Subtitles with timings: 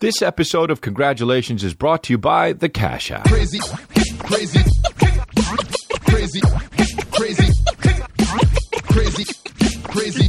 [0.00, 3.24] This episode of Congratulations is brought to you by the Cash App.
[3.24, 4.60] crazy, crazy, crazy,
[6.06, 6.40] crazy, crazy,
[7.10, 7.52] crazy,
[8.84, 9.24] crazy,
[9.90, 10.24] crazy,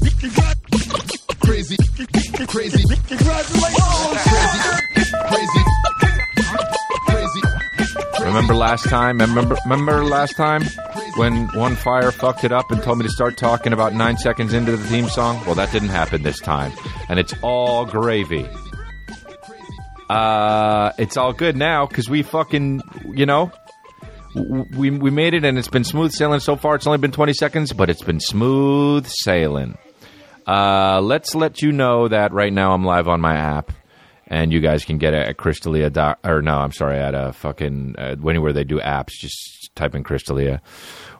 [1.39, 1.77] crazy,
[2.47, 2.83] crazy,
[7.05, 7.43] crazy.
[8.25, 9.19] Remember last time?
[9.19, 10.63] Remember remember last time
[11.15, 14.51] when One Fire fucked it up and told me to start talking about nine seconds
[14.51, 15.39] into the theme song?
[15.45, 16.71] Well, that didn't happen this time,
[17.07, 18.49] and it's all gravy.
[20.09, 22.81] Uh, it's all good now because we fucking,
[23.13, 23.51] you know,
[24.75, 26.75] we we made it and it's been smooth sailing so far.
[26.75, 29.77] It's only been twenty seconds, but it's been smooth sailing.
[30.47, 33.71] Uh, let's let you know that right now I'm live on my app,
[34.25, 36.17] and you guys can get it at Chris D'Elia.
[36.23, 39.11] Or no, I'm sorry, at a fucking uh, anywhere they do apps.
[39.11, 40.61] Just type in Chris D'Elia.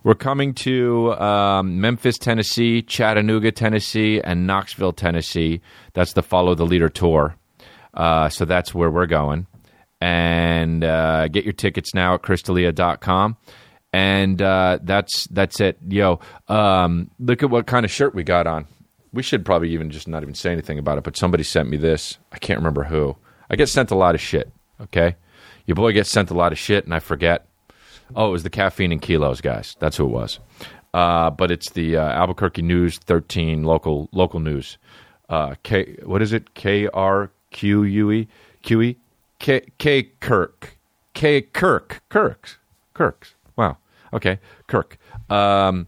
[0.03, 5.61] We're coming to um, Memphis, Tennessee, Chattanooga, Tennessee, and Knoxville, Tennessee.
[5.93, 7.35] That's the Follow the Leader tour.
[7.99, 9.45] Uh, so that's where we're going.
[9.99, 13.35] And uh, get your tickets now at chrisdelia.com.
[13.91, 15.77] And uh, that's that's it.
[15.85, 18.67] Yo, um, look at what kind of shirt we got on.
[19.11, 21.75] We should probably even just not even say anything about it, but somebody sent me
[21.75, 22.17] this.
[22.31, 23.17] I can't remember who.
[23.49, 25.15] I get sent a lot of shit, okay?
[25.65, 27.47] Your boy gets sent a lot of shit, and I forget.
[28.15, 29.75] Oh, it was the caffeine and kilos guys.
[29.79, 30.39] That's who it was.
[30.93, 34.77] Uh, but it's the uh, Albuquerque News 13 local local news.
[35.27, 36.53] Uh, K what is it?
[36.53, 38.27] K R Q U E
[38.61, 38.97] Q E
[39.39, 40.77] K K Kirk
[41.13, 42.57] K Kirk Kirks
[42.93, 43.35] Kirks.
[43.55, 43.77] Wow.
[44.13, 44.97] Okay, Kirk.
[45.29, 45.87] Um,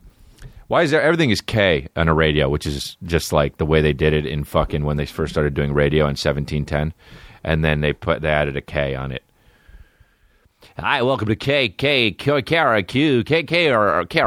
[0.68, 3.82] why is there everything is K on a radio, which is just like the way
[3.82, 6.94] they did it in fucking when they first started doing radio in 1710,
[7.44, 9.24] and then they put they added a K on it.
[10.78, 14.22] Hi, welcome to K K K K Q K K or K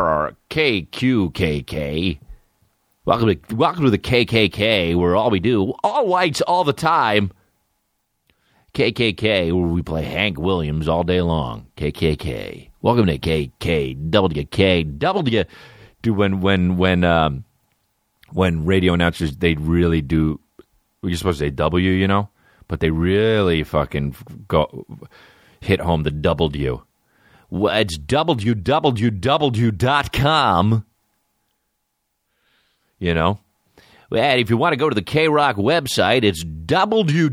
[0.50, 2.20] K Q K K.
[3.06, 7.33] Welcome to welcome to the KKK, where all we do all whites all the time.
[8.72, 11.66] KKK, where we play Hank Williams all day long.
[11.77, 12.70] KKK.
[12.80, 14.98] Welcome to KKWK.
[14.98, 15.44] W.
[16.00, 17.45] Do when when when um
[18.33, 20.40] when radio announcers they really do.
[21.02, 22.30] You're supposed to say W, you know,
[22.68, 24.17] but they really fucking
[24.48, 24.86] go
[25.61, 26.83] hit home the W.
[27.52, 28.55] It's www.com
[32.98, 33.38] you know.
[34.16, 37.30] And if you want to go to the K Rock website, it's www.com.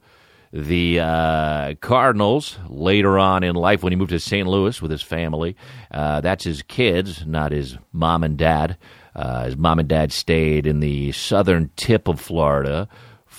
[0.52, 4.48] the uh, Cardinals later on in life when he moved to St.
[4.48, 5.56] Louis with his family.
[5.92, 8.78] Uh, that's his kids, not his mom and dad.
[9.16, 12.88] Uh, his mom and dad stayed in the southern tip of Florida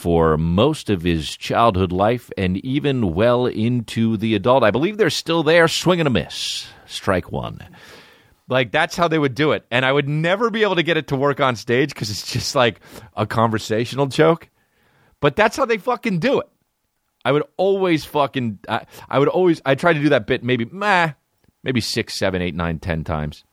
[0.00, 4.64] for most of his childhood life and even well into the adult.
[4.64, 6.66] I believe they're still there, swinging a miss.
[6.86, 7.58] Strike one.
[8.48, 10.96] Like that's how they would do it, and I would never be able to get
[10.96, 12.80] it to work on stage because it's just like
[13.14, 14.48] a conversational joke.
[15.20, 16.48] But that's how they fucking do it.
[17.22, 18.60] I would always fucking.
[18.68, 19.60] I, I would always.
[19.66, 21.12] I try to do that bit maybe, meh,
[21.62, 23.44] maybe six, seven, eight, nine, ten times.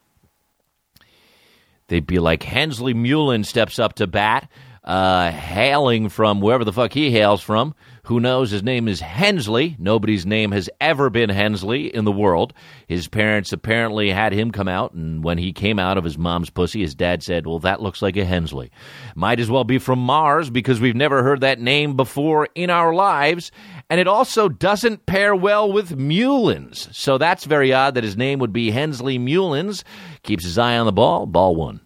[1.90, 4.50] They'd be like Hensley Mullen steps up to bat
[4.88, 7.76] uh, hailing from wherever the fuck he hails from.
[8.06, 8.52] Who knows?
[8.52, 9.76] His name is Hensley.
[9.78, 12.54] Nobody's name has ever been Hensley in the world.
[12.88, 16.50] His parents apparently had him come out, and when he came out of his mom's
[16.50, 18.72] pussy, his dad said, Well, that looks like a Hensley.
[19.14, 22.94] Might as well be from Mars because we've never heard that name before in our
[22.94, 23.52] lives.
[23.90, 26.88] And it also doesn't pair well with Mullins.
[26.98, 29.84] So that's very odd that his name would be Hensley Mullins.
[30.24, 31.26] Keeps his eye on the ball.
[31.26, 31.82] Ball one.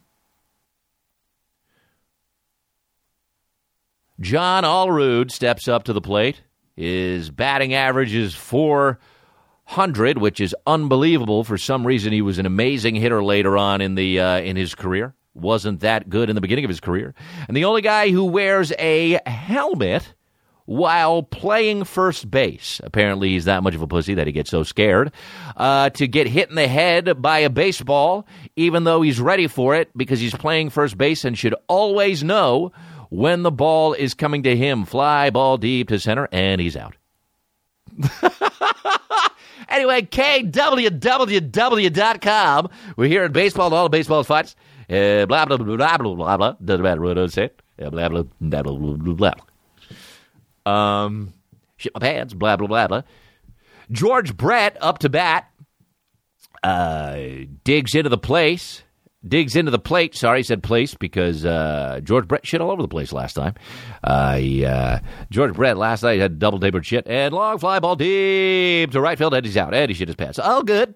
[4.21, 6.41] John Allrood steps up to the plate.
[6.75, 11.43] His batting average is 400, which is unbelievable.
[11.43, 14.75] For some reason, he was an amazing hitter later on in the uh, in his
[14.75, 15.15] career.
[15.33, 17.15] Wasn't that good in the beginning of his career.
[17.47, 20.13] And the only guy who wears a helmet
[20.65, 22.79] while playing first base.
[22.83, 25.11] Apparently, he's that much of a pussy that he gets so scared
[25.57, 29.73] uh, to get hit in the head by a baseball, even though he's ready for
[29.75, 32.71] it because he's playing first base and should always know
[33.11, 34.85] when the ball is coming to him.
[34.85, 36.95] Fly ball deep to center, and he's out.
[39.69, 41.09] anyway, KWWW.com.
[42.95, 44.55] We're here at baseball all the baseball fights.
[44.89, 46.55] Uh, blah, blah, blah, blah, blah, blah, blah.
[46.63, 47.51] Doesn't matter what I say.
[47.81, 49.33] Uh, blah, blah, blah, blah, blah, blah.
[50.65, 51.33] Um,
[51.77, 53.01] shit my pants, blah, blah, blah, blah.
[53.91, 55.51] George Brett up to bat,
[56.63, 57.17] uh,
[57.65, 58.83] digs into the place,
[59.27, 60.15] digs into the plate.
[60.15, 63.55] Sorry, said place because uh, George Brett shit all over the place last time.
[64.03, 67.95] Uh, he, uh, George Brett last night had double tapered shit and long fly ball
[67.95, 69.33] deep to right field.
[69.33, 69.73] Eddie's out.
[69.73, 70.39] Eddie shit his pants.
[70.39, 70.95] All good.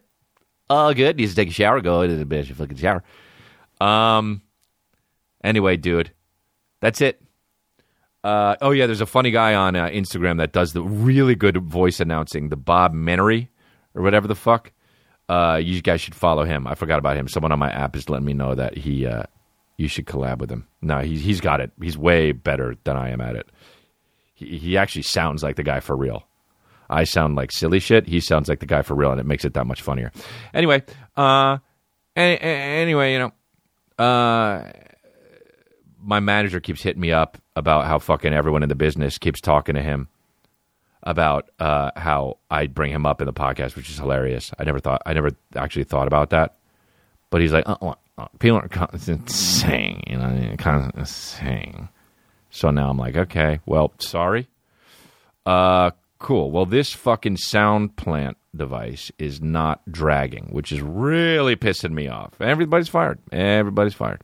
[0.69, 1.17] All good.
[1.17, 1.81] Needs to take a shower.
[1.81, 2.53] Go into the bitch.
[2.53, 3.03] Fucking shower.
[3.79, 4.41] Um.
[5.43, 6.11] Anyway, dude,
[6.81, 7.21] that's it.
[8.23, 11.57] Uh, oh yeah, there's a funny guy on uh, Instagram that does the really good
[11.57, 13.49] voice announcing, the Bob Menery
[13.93, 14.71] or whatever the fuck.
[15.27, 16.67] Uh, you guys should follow him.
[16.67, 17.27] I forgot about him.
[17.27, 19.23] Someone on my app is letting me know that he, uh,
[19.77, 20.67] you should collab with him.
[20.81, 21.71] No, he's he's got it.
[21.81, 23.49] He's way better than I am at it.
[24.33, 26.27] He he actually sounds like the guy for real.
[26.89, 28.07] I sound like silly shit.
[28.07, 30.11] He sounds like the guy for real, and it makes it that much funnier.
[30.53, 30.83] Anyway,
[31.17, 31.57] uh,
[32.15, 34.71] any, anyway, you know, uh,
[35.99, 39.73] my manager keeps hitting me up about how fucking everyone in the business keeps talking
[39.75, 40.07] to him
[41.05, 44.51] about uh, how I bring him up in the podcast, which is hilarious.
[44.57, 46.55] I never thought, I never actually thought about that.
[47.29, 51.89] But he's like, oh, oh, people are insane, you know, kind of insane.
[52.49, 54.47] So now I'm like, okay, well, sorry.
[55.45, 56.51] Uh, cool.
[56.51, 62.39] Well, this fucking sound plant device is not dragging, which is really pissing me off.
[62.39, 63.19] Everybody's fired.
[63.31, 64.21] Everybody's fired.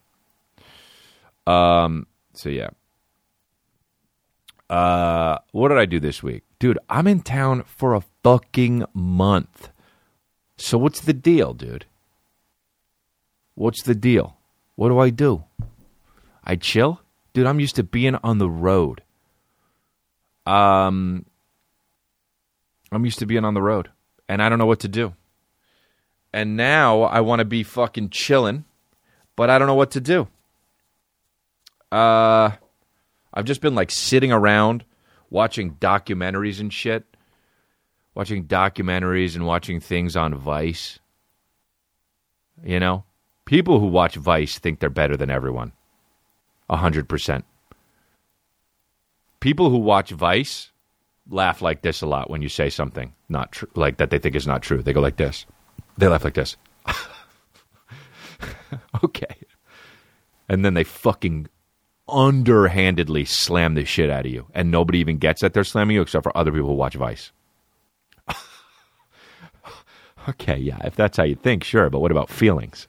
[1.45, 2.07] Um.
[2.33, 2.69] So yeah.
[4.71, 6.79] Uh, what did I do this week, dude?
[6.89, 9.67] I'm in town for a fucking month.
[10.55, 11.85] So what's the deal, dude?
[13.53, 14.37] What's the deal?
[14.75, 15.43] What do I do?
[16.45, 17.01] I chill,
[17.33, 17.47] dude.
[17.47, 19.03] I'm used to being on the road.
[20.45, 21.25] Um,
[22.93, 23.89] I'm used to being on the road,
[24.29, 25.13] and I don't know what to do.
[26.31, 28.63] And now I want to be fucking chilling,
[29.35, 30.29] but I don't know what to do.
[31.91, 32.51] Uh,
[33.33, 34.85] I've just been like sitting around
[35.29, 37.05] watching documentaries and shit.
[38.13, 40.99] Watching documentaries and watching things on Vice.
[42.63, 43.05] You know?
[43.45, 45.71] People who watch Vice think they're better than everyone.
[46.69, 47.45] A hundred percent.
[49.39, 50.71] People who watch Vice
[51.29, 54.35] laugh like this a lot when you say something not true, like that they think
[54.35, 54.83] is not true.
[54.83, 55.45] They go like this.
[55.97, 56.55] They laugh like this.
[59.03, 59.35] okay.
[60.47, 61.47] And then they fucking
[62.11, 66.01] underhandedly slam the shit out of you, and nobody even gets that they're slamming you
[66.01, 67.31] except for other people who watch Vice.
[70.29, 72.87] okay, yeah, if that's how you think, sure, but what about feelings?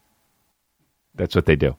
[1.14, 1.76] That's what they do.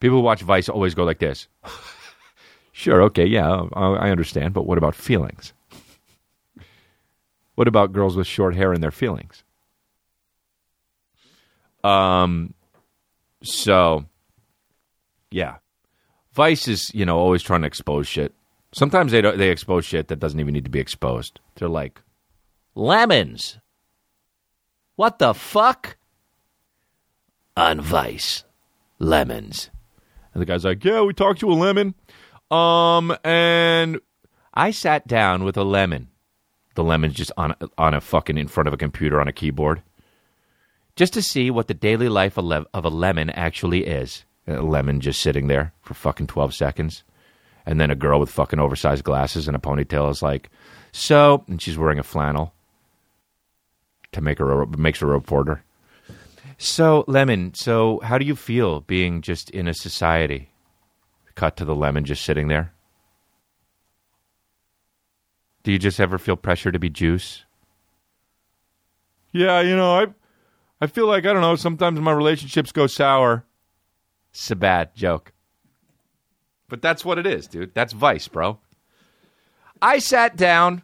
[0.00, 1.48] People who watch Vice always go like this.
[2.72, 5.52] sure, okay, yeah, I understand, but what about feelings?
[7.54, 9.44] what about girls with short hair and their feelings?
[11.82, 12.54] Um,
[13.42, 14.06] so,
[15.30, 15.56] yeah,
[16.34, 18.34] Vice is, you know, always trying to expose shit.
[18.72, 21.38] Sometimes they don't, they expose shit that doesn't even need to be exposed.
[21.54, 22.02] They're like,
[22.74, 23.58] lemons.
[24.96, 25.96] What the fuck?
[27.56, 28.42] On Vice,
[28.98, 29.70] lemons.
[30.32, 31.94] And the guy's like, yeah, we talked to a lemon.
[32.50, 34.00] Um, and
[34.52, 36.08] I sat down with a lemon.
[36.74, 39.82] The lemon's just on on a fucking in front of a computer on a keyboard,
[40.96, 45.00] just to see what the daily life of, of a lemon actually is a lemon
[45.00, 47.04] just sitting there for fucking 12 seconds.
[47.66, 50.50] And then a girl with fucking oversized glasses and a ponytail is like,
[50.92, 52.52] so, and she's wearing a flannel
[54.12, 55.64] to make her makes her a reporter.
[56.58, 60.50] So, Lemon, so how do you feel being just in a society?
[61.34, 62.72] Cut to the lemon just sitting there.
[65.64, 67.44] Do you just ever feel pressure to be juice?
[69.32, 70.06] Yeah, you know, I
[70.80, 73.44] I feel like I don't know, sometimes my relationships go sour.
[74.56, 75.32] Bad joke.
[76.68, 77.74] But that's what it is, dude.
[77.74, 78.58] That's vice, bro.
[79.80, 80.82] I sat down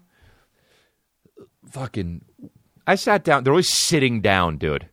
[1.71, 2.25] fucking
[2.87, 3.45] I sat down.
[3.45, 4.89] They're always sitting down, dude.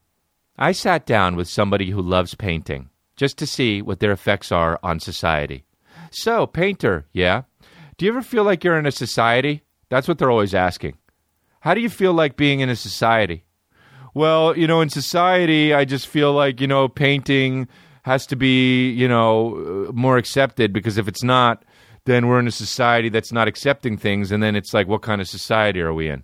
[0.57, 4.79] I sat down with somebody who loves painting just to see what their effects are
[4.83, 5.63] on society.
[6.11, 7.43] So, painter, yeah.
[7.97, 9.63] Do you ever feel like you're in a society?
[9.89, 10.97] That's what they're always asking.
[11.61, 13.45] How do you feel like being in a society?
[14.13, 17.67] Well, you know, in society, I just feel like, you know, painting
[18.07, 21.63] has to be, you know, uh, more accepted because if it's not,
[22.05, 24.31] then we're in a society that's not accepting things.
[24.31, 26.23] And then it's like, what kind of society are we in?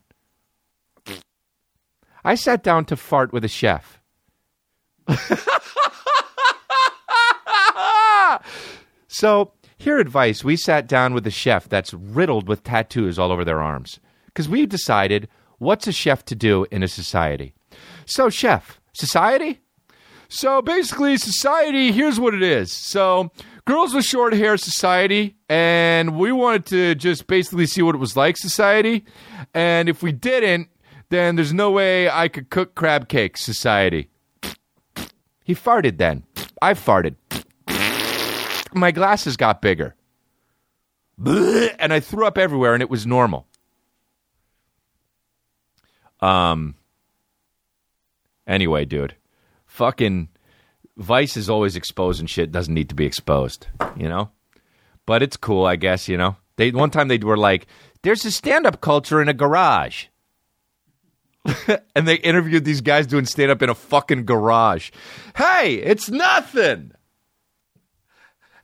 [2.24, 4.00] I sat down to fart with a chef.
[9.08, 13.44] so, here advice we sat down with a chef that's riddled with tattoos all over
[13.44, 14.00] their arms.
[14.28, 17.54] Because we decided what's a chef to do in a society.
[18.06, 19.60] So, chef, society?
[20.36, 22.72] So, basically, society, here's what it is.
[22.72, 23.32] So,
[23.66, 28.18] girls with short hair society, and we wanted to just basically see what it was
[28.18, 29.06] like society.
[29.54, 30.70] And if we didn't,
[31.10, 34.10] then there's no way I could cook crab cakes, society.
[35.44, 36.24] He farted then.
[36.64, 37.14] I farted.
[38.74, 39.94] My glasses got bigger.
[41.24, 43.46] And I threw up everywhere and it was normal.
[46.22, 46.74] Um
[48.48, 49.16] anyway, dude.
[49.74, 50.30] Fucking
[50.98, 53.66] Vice is always exposing shit doesn't need to be exposed,
[53.98, 54.30] you know?
[55.08, 56.36] But it's cool, I guess, you know.
[56.58, 57.66] They one time they were like,
[58.04, 60.06] "There's a stand-up culture in a garage."
[61.96, 64.92] and they interviewed these guys doing stand up in a fucking garage.
[65.36, 66.92] Hey, it's nothing.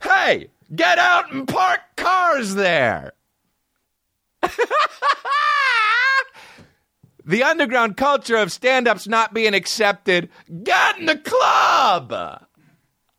[0.00, 3.14] Hey, get out and park cars there.
[7.30, 10.28] the underground culture of stand ups not being accepted
[10.64, 12.12] got in the club.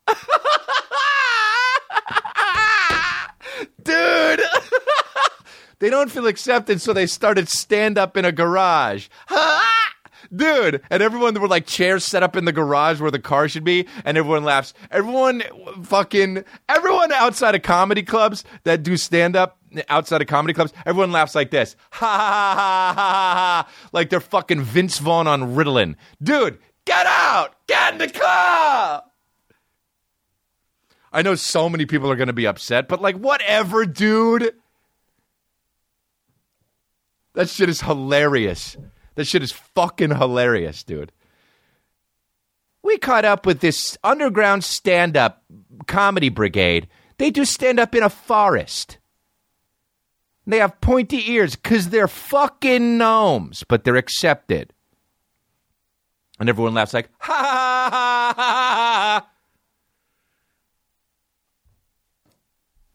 [3.84, 4.42] Dude.
[5.80, 9.08] They don't feel accepted, so they started stand up in a garage.
[10.34, 13.50] Dude, and everyone there were like chairs set up in the garage where the car
[13.50, 14.74] should be, and everyone laughs.
[14.90, 15.44] Everyone
[15.84, 19.58] fucking everyone outside of comedy clubs that do stand up
[19.90, 21.76] outside of comedy clubs, everyone laughs like this.
[21.92, 25.96] Ha ha ha ha ha ha like they're fucking Vince Vaughn on Ritalin.
[26.22, 27.56] Dude, get out!
[27.68, 29.04] Get in the car!
[31.14, 34.54] I know so many people are gonna be upset, but like whatever, dude.
[37.34, 38.78] That shit is hilarious.
[39.22, 41.12] That shit is fucking hilarious, dude.
[42.82, 45.44] We caught up with this underground stand up
[45.86, 46.88] comedy brigade.
[47.20, 48.98] They do stand up in a forest.
[50.48, 54.74] They have pointy ears because they're fucking gnomes, but they're accepted.
[56.40, 59.30] And everyone laughs like, ha ha ha ha ha.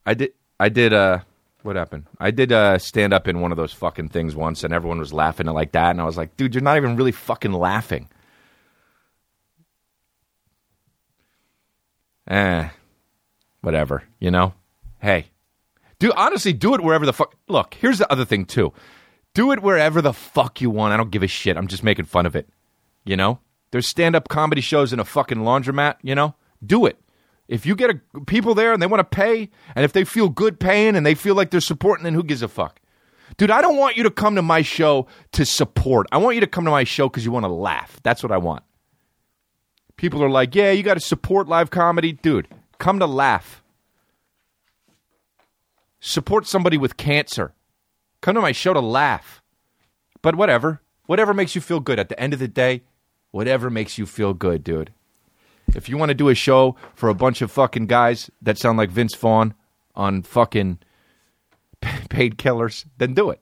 [0.05, 1.21] I did, I did, uh,
[1.67, 2.07] what happened?
[2.19, 5.13] I did uh, stand up in one of those fucking things once, and everyone was
[5.13, 8.09] laughing like that, and I was like, dude, you're not even really fucking laughing.
[12.29, 12.69] Eh,
[13.61, 14.55] whatever, you know.
[15.01, 15.27] Hey,
[15.99, 17.35] do honestly do it wherever the fuck.
[17.49, 18.73] Look, here's the other thing too.
[19.35, 20.95] Do it wherever the fuck you want.
[20.95, 21.57] I don't give a shit.
[21.57, 22.49] I'm just making fun of it.
[23.05, 25.97] You know, there's stand up comedy shows in a fucking laundromat.
[26.03, 26.99] You know, do it.
[27.49, 30.29] If you get a, people there and they want to pay, and if they feel
[30.29, 32.81] good paying and they feel like they're supporting, then who gives a fuck?
[33.37, 36.07] Dude, I don't want you to come to my show to support.
[36.13, 38.01] I want you to come to my show because you want to laugh.
[38.03, 38.63] That's what I want.
[39.97, 42.13] People are like, yeah, you got to support live comedy.
[42.13, 42.49] Dude,
[42.79, 43.63] come to laugh.
[46.01, 47.55] Support somebody with cancer.
[48.21, 49.43] Come to my show to laugh.
[50.23, 50.81] But whatever.
[51.07, 51.99] Whatever makes you feel good.
[51.99, 52.83] At the end of the day,
[53.31, 54.93] whatever makes you feel good, dude.
[55.75, 58.79] If you want to do a show for a bunch of fucking guys that sound
[58.79, 59.55] like Vince Vaughn
[59.95, 60.79] on fucking
[62.09, 63.41] paid killers, then do it.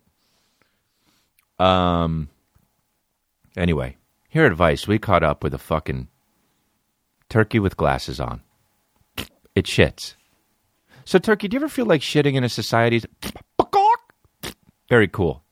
[1.59, 2.29] Um.
[3.57, 3.97] Anyway,
[4.29, 6.09] here at Vice, we caught up with a fucking
[7.29, 8.43] turkey with glasses on.
[9.55, 10.15] It shits.
[11.05, 13.03] So, Turkey, do you ever feel like shitting in a society?
[14.89, 15.44] Very cool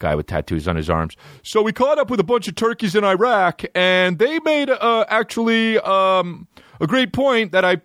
[0.00, 1.16] guy with tattoos on his arms.
[1.44, 5.04] So we caught up with a bunch of turkeys in Iraq, and they made uh,
[5.08, 6.48] actually um,
[6.80, 7.80] a great point that I.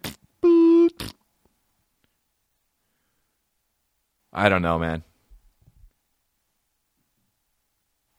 [4.34, 5.04] I don't know, man.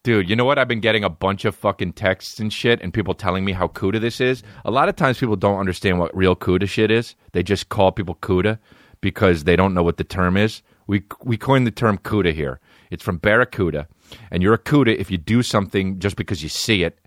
[0.06, 0.56] Dude, you know what?
[0.56, 3.66] I've been getting a bunch of fucking texts and shit, and people telling me how
[3.66, 4.44] CUDA this is.
[4.64, 7.16] A lot of times people don't understand what real CUDA shit is.
[7.32, 8.60] They just call people CUDA
[9.00, 10.62] because they don't know what the term is.
[10.86, 12.60] We, we coined the term CUDA here.
[12.90, 13.88] It's from Barracuda,
[14.30, 16.98] and you're a CUDA if you do something just because you see it,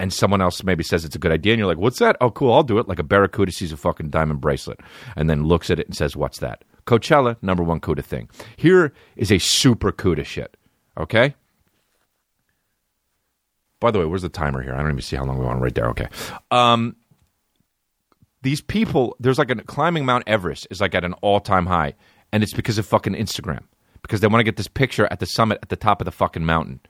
[0.00, 2.16] and someone else maybe says it's a good idea, and you're like, what's that?
[2.20, 2.88] Oh, cool, I'll do it.
[2.88, 4.80] Like a Barracuda sees a fucking diamond bracelet,
[5.16, 6.64] and then looks at it and says, what's that?
[6.86, 8.28] Coachella, number one CUDA thing.
[8.56, 10.56] Here is a super CUDA shit,
[10.98, 11.34] okay?
[13.80, 14.74] By the way, where's the timer here?
[14.74, 15.88] I don't even see how long we want right there.
[15.90, 16.08] Okay.
[16.50, 16.96] Um,
[18.42, 21.94] these people, there's like a climbing Mount Everest is like at an all time high,
[22.32, 23.62] and it's because of fucking Instagram
[24.04, 26.12] because they want to get this picture at the summit at the top of the
[26.12, 26.80] fucking mountain,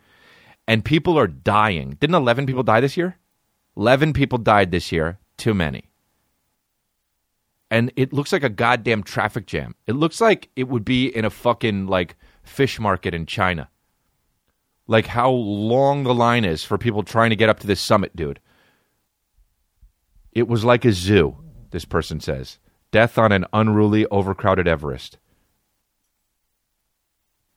[0.68, 1.97] and people are dying.
[2.00, 3.16] Didn't eleven people die this year?
[3.76, 5.18] Eleven people died this year.
[5.37, 5.90] Too many.
[7.71, 9.75] And it looks like a goddamn traffic jam.
[9.87, 13.68] It looks like it would be in a fucking like fish market in China
[14.87, 18.14] like how long the line is for people trying to get up to this summit,
[18.14, 18.40] dude.
[20.33, 21.37] It was like a zoo,
[21.71, 22.59] this person says.
[22.90, 25.18] Death on an unruly, overcrowded Everest.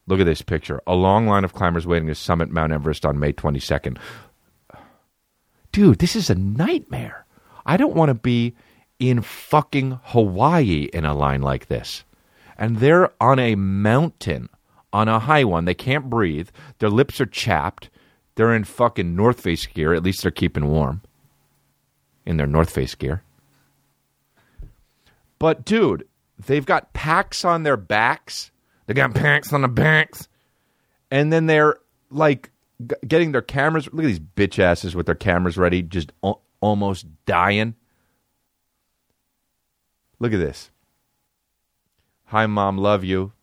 [0.08, 0.82] Look at this picture.
[0.88, 3.98] A long line of climbers waiting to summit Mount Everest on May 22nd.
[5.72, 7.26] Dude, this is a nightmare.
[7.66, 8.56] I don't want to be
[9.00, 12.04] in fucking Hawaii in a line like this.
[12.58, 14.50] And they're on a mountain
[14.92, 15.66] on a high one.
[15.66, 16.50] They can't breathe.
[16.80, 17.90] Their lips are chapped.
[18.36, 19.94] They're in fucking North Face gear.
[19.94, 21.02] At least they're keeping warm
[22.26, 23.22] in their North Face gear.
[25.40, 26.08] But dude,
[26.44, 28.52] they've got packs on their backs.
[28.88, 30.28] They got packs on the backs,
[31.12, 31.78] and then they're
[32.10, 32.50] like
[32.86, 33.88] g- getting their cameras.
[33.92, 37.76] Look at these bitch asses with their cameras ready, just al- almost dying.
[40.20, 40.72] Look at this.
[42.28, 43.34] Hi, mom, love you.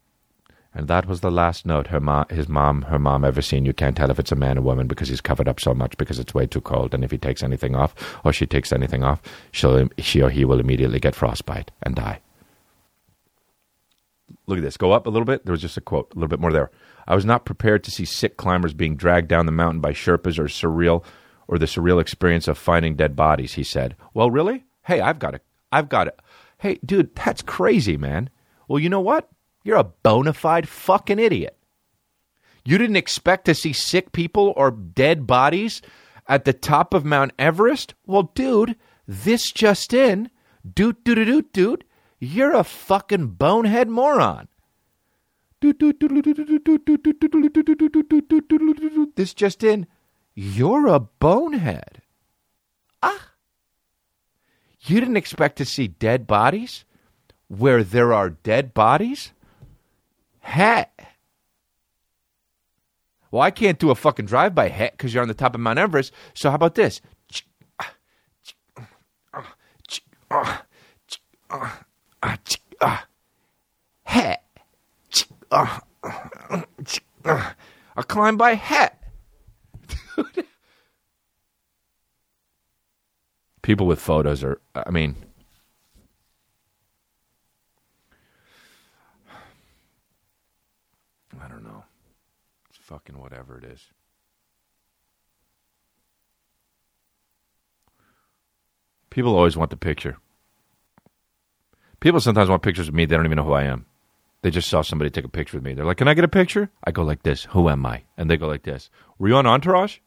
[0.77, 3.65] And that was the last note her ma- his mom, her mom ever seen.
[3.65, 5.97] You can't tell if it's a man or woman because he's covered up so much
[5.99, 6.93] because it's way too cold.
[6.95, 9.23] And if he takes anything off or she takes anything off,
[9.53, 12.21] she'll, she or he will immediately get frostbite and die.
[14.47, 14.77] Look at this.
[14.77, 15.45] Go up a little bit.
[15.45, 16.71] There was just a quote, a little bit more there.
[17.07, 20.39] I was not prepared to see sick climbers being dragged down the mountain by Sherpas
[20.39, 21.05] or surreal
[21.49, 23.97] or the surreal experience of finding dead bodies, he said.
[24.15, 24.65] Well, really?
[24.83, 25.43] Hey, I've got it.
[25.73, 26.19] I've got it.
[26.59, 28.31] Hey, dude, that's crazy, man.
[28.69, 29.29] Well, you know what?
[29.65, 31.57] You're a bona fide fucking idiot.
[32.65, 35.83] You didn't expect to see sick people or dead bodies
[36.27, 37.95] at the top of Mount Everest?
[38.07, 38.77] Well, dude,
[39.07, 40.31] this just in.
[40.75, 41.85] Doot, doot, doot, doot.
[42.25, 44.49] You're a fucking bonehead moron.
[49.15, 49.87] This just in,
[50.35, 52.01] you're a bonehead.
[53.03, 53.33] Ah.
[54.81, 56.87] You didn't expect to see dead bodies
[57.49, 59.33] where there are dead bodies?
[60.41, 60.93] Hat.
[63.31, 65.61] Well, I can't do a fucking drive by hat because you're on the top of
[65.61, 66.13] Mount Everest.
[66.33, 67.03] So how about this?
[67.79, 69.55] Ah,
[70.31, 70.65] ah,
[71.51, 71.84] ah,
[72.25, 73.07] Ah,
[74.05, 74.43] hat.
[75.51, 75.81] Ah.
[77.25, 77.55] Ah.
[77.97, 79.01] I climb by hat.
[83.63, 85.17] People with photos are, I mean,
[91.41, 91.85] I don't know.
[92.69, 93.81] It's fucking whatever it is.
[99.09, 100.19] People always want the picture.
[102.05, 103.07] People sometimes want pictures of me.
[103.07, 103.87] They don't even know who I am.
[104.43, 105.73] They just saw somebody take a picture with me.
[105.73, 107.45] They're like, "Can I get a picture?" I go like this.
[107.45, 108.03] Who am I?
[108.19, 108.91] And they go like this.
[109.19, 110.01] Were you on Entourage?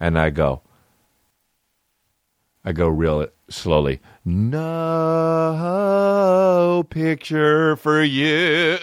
[0.00, 0.62] And I go.
[2.64, 4.00] I go real slowly.
[4.24, 4.62] No
[6.88, 8.78] picture for you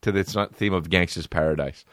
[0.00, 1.84] to the theme of Gangsta's Paradise.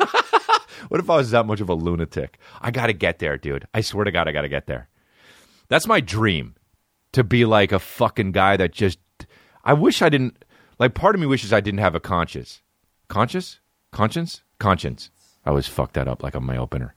[0.88, 2.40] what if I was that much of a lunatic?
[2.60, 3.68] I got to get there, dude.
[3.72, 4.88] I swear to God, I got to get there.
[5.68, 6.56] That's my dream
[7.12, 8.98] to be like a fucking guy that just.
[9.64, 10.44] I wish I didn't.
[10.78, 12.62] Like, part of me wishes I didn't have a conscience.
[13.08, 13.60] Conscious?
[13.90, 14.42] Conscience?
[14.58, 15.10] Conscience.
[15.44, 16.94] I always fuck that up like on my opener.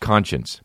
[0.00, 0.60] Conscience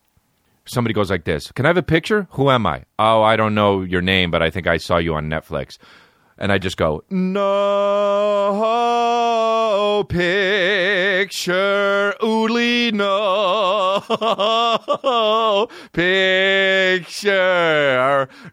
[0.65, 2.27] somebody goes like this Can I have a picture?
[2.31, 2.83] Who am I?
[2.97, 5.77] Oh, I don't know your name, but I think I saw you on Netflix.
[6.37, 8.53] And I just go, No
[10.07, 11.53] picture,
[12.21, 14.01] oodly no
[15.93, 17.29] picture.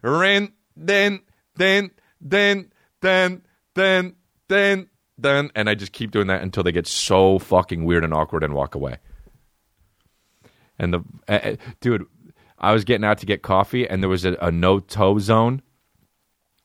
[0.01, 1.21] Rin, then,
[1.55, 3.41] then, then, then,
[3.75, 4.15] then,
[4.47, 5.51] then, then.
[5.55, 8.53] And I just keep doing that until they get so fucking weird and awkward and
[8.53, 8.97] walk away.
[10.77, 12.05] And the uh, dude,
[12.57, 15.61] I was getting out to get coffee, and there was a, a no tow zone.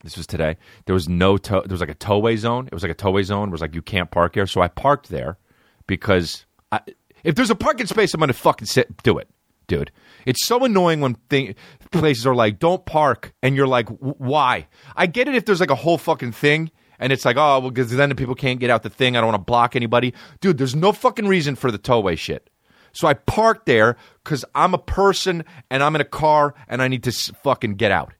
[0.05, 0.57] This was today.
[0.85, 1.63] There was no tow.
[1.63, 2.67] There was like a towaway zone.
[2.67, 3.49] It was like a towaway zone.
[3.49, 4.47] It was like you can't park here.
[4.47, 5.39] So I parked there,
[5.87, 6.81] because I,
[7.25, 9.29] if there's a parking space, I'm to fucking sit, do it,
[9.67, 9.91] dude.
[10.27, 11.55] It's so annoying when thing,
[11.91, 14.69] places are like, don't park, and you're like, "W- why?
[14.95, 17.71] I get it if there's like a whole fucking thing, and it's like, oh, well,
[17.71, 19.17] because then the people can't get out the thing.
[19.17, 20.15] I don't want to block anybody.
[20.41, 22.51] Dude, there's no fucking reason for the towaway shit.
[22.93, 26.87] So I parked there because I'm a person and I'm in a car and I
[26.89, 28.13] need to s- fucking get out.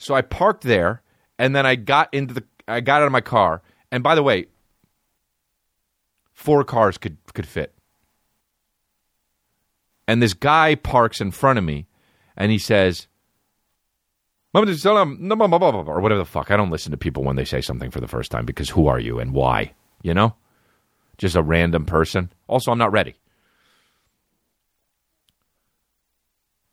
[0.00, 1.02] So I parked there
[1.38, 3.62] and then I got into the I got out of my car.
[3.92, 4.46] And by the way,
[6.32, 7.74] four cars could could fit.
[10.08, 11.86] And this guy parks in front of me
[12.34, 13.08] and he says
[15.86, 16.50] or whatever the fuck.
[16.50, 18.86] I don't listen to people when they say something for the first time because who
[18.86, 19.74] are you and why?
[20.02, 20.34] You know?
[21.18, 22.32] Just a random person.
[22.48, 23.16] Also, I'm not ready.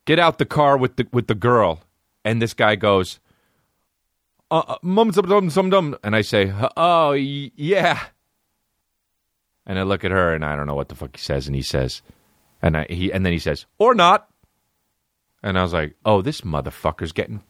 [0.06, 1.82] Get out the car with the with the girl,
[2.28, 3.22] and this guy goes,
[4.52, 5.98] uh, uh, mum, dum, dum, dum, dum.
[6.04, 8.04] and I say, oh yeah,
[9.66, 11.56] and I look at her, and I don't know what the fuck he says, and
[11.56, 12.02] he says,
[12.62, 14.30] and I he and then he says, or not,
[15.42, 17.44] and I was like, oh, this motherfucker's getting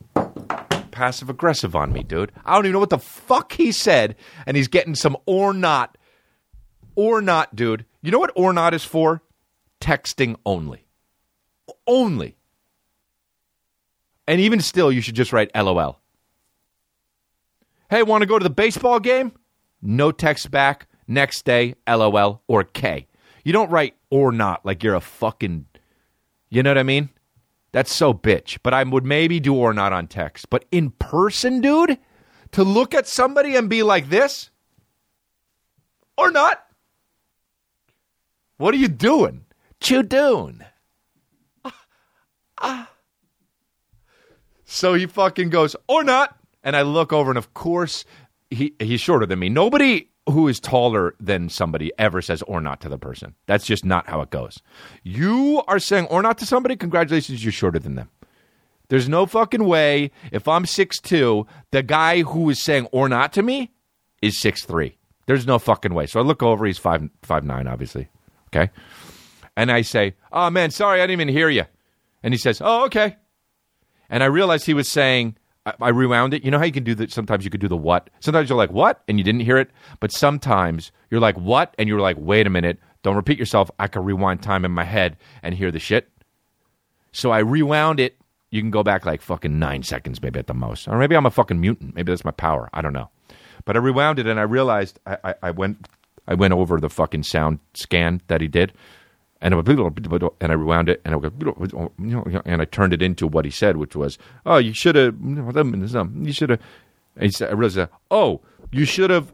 [0.91, 2.31] passive aggressive on me, dude.
[2.45, 5.97] I don't even know what the fuck he said, and he's getting some or not,
[6.95, 7.85] or not, dude.
[8.03, 9.23] You know what or not is for?
[9.81, 10.85] Texting only.
[11.87, 12.37] Only.
[14.27, 15.99] And even still, you should just write LOL.
[17.89, 19.31] Hey, want to go to the baseball game?
[19.81, 20.87] No text back.
[21.07, 23.07] Next day, LOL or K.
[23.45, 25.65] You don't write or not like you're a fucking.
[26.49, 27.09] You know what I mean?
[27.71, 28.57] That's so bitch.
[28.61, 30.49] But I would maybe do or not on text.
[30.49, 31.97] But in person, dude,
[32.51, 34.49] to look at somebody and be like this
[36.17, 36.61] or not.
[38.57, 39.45] What are you doing?
[39.79, 40.63] What you doing?
[44.69, 46.37] So he fucking goes, or not.
[46.61, 48.03] And I look over, and of course,
[48.51, 49.49] he he's shorter than me.
[49.49, 53.33] Nobody who is taller than somebody ever says or not to the person.
[53.45, 54.57] That's just not how it goes.
[55.03, 58.09] You are saying or not to somebody, congratulations, you're shorter than them.
[58.89, 60.11] There's no fucking way.
[60.33, 63.71] If I'm 6'2, the guy who is saying or not to me
[64.21, 64.95] is 6'3.
[65.27, 66.07] There's no fucking way.
[66.07, 68.09] So I look over, he's 5'9, five, nine, obviously.
[68.47, 68.69] Okay.
[69.55, 71.63] And I say, oh man, sorry, I didn't even hear you.
[72.21, 73.15] And he says, oh, okay.
[74.09, 76.43] And I realized he was saying, I, I rewound it.
[76.43, 77.11] You know how you can do that?
[77.11, 78.09] Sometimes you could do the what.
[78.19, 79.03] Sometimes you're like, what?
[79.07, 79.69] And you didn't hear it.
[79.99, 81.75] But sometimes you're like, what?
[81.77, 82.79] And you're like, wait a minute.
[83.03, 83.69] Don't repeat yourself.
[83.79, 86.09] I can rewind time in my head and hear the shit.
[87.11, 88.17] So I rewound it.
[88.49, 90.87] You can go back like fucking nine seconds, maybe at the most.
[90.87, 91.95] Or maybe I'm a fucking mutant.
[91.95, 92.69] Maybe that's my power.
[92.73, 93.09] I don't know.
[93.65, 95.87] But I rewound it and I realized I, I, I went
[96.27, 98.73] I went over the fucking sound scan that he did.
[99.39, 99.69] And I, went,
[100.41, 101.91] and I rewound it, and I go,
[102.45, 106.33] and I turned it into what he said, which was, "Oh, you should have, you
[106.33, 106.59] should have."
[107.19, 109.31] He said, I realized, "Oh, you should have,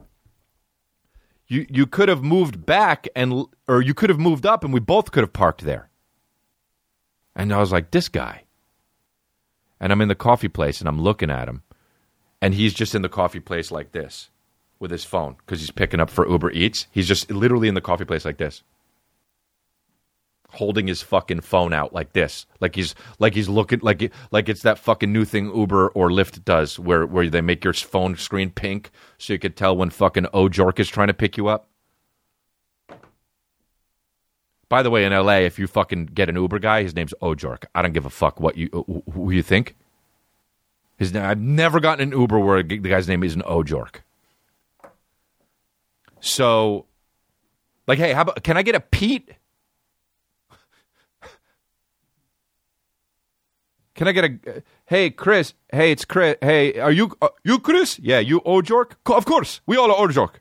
[1.47, 4.81] you you could have moved back, and or you could have moved up, and we
[4.81, 5.89] both could have parked there."
[7.33, 8.43] And I was like, "This guy,"
[9.79, 11.63] and I'm in the coffee place, and I'm looking at him,
[12.41, 14.29] and he's just in the coffee place like this,
[14.79, 16.87] with his phone because he's picking up for Uber Eats.
[16.91, 18.63] He's just literally in the coffee place like this
[20.53, 24.61] holding his fucking phone out like this, like he's like he's looking like like it's
[24.61, 28.49] that fucking new thing Uber or Lyft does, where where they make your phone screen
[28.49, 31.67] pink so you could tell when fucking Ojork is trying to pick you up.
[34.69, 37.65] By the way, in LA, if you fucking get an Uber guy, his name's Ojork.
[37.75, 38.69] I don't give a fuck what you
[39.13, 39.75] who you think.
[40.97, 43.97] His name, I've never gotten an Uber where the guy's name isn't Ojork.
[46.21, 46.85] So,
[47.85, 49.31] like, hey, how about can I get a Pete?
[53.95, 55.53] Can I get a hey Chris?
[55.71, 56.35] Hey, it's Chris.
[56.41, 57.99] Hey, are you uh, you Chris?
[57.99, 58.93] Yeah, you Ojork?
[59.05, 60.35] Of course, we all are Ojork.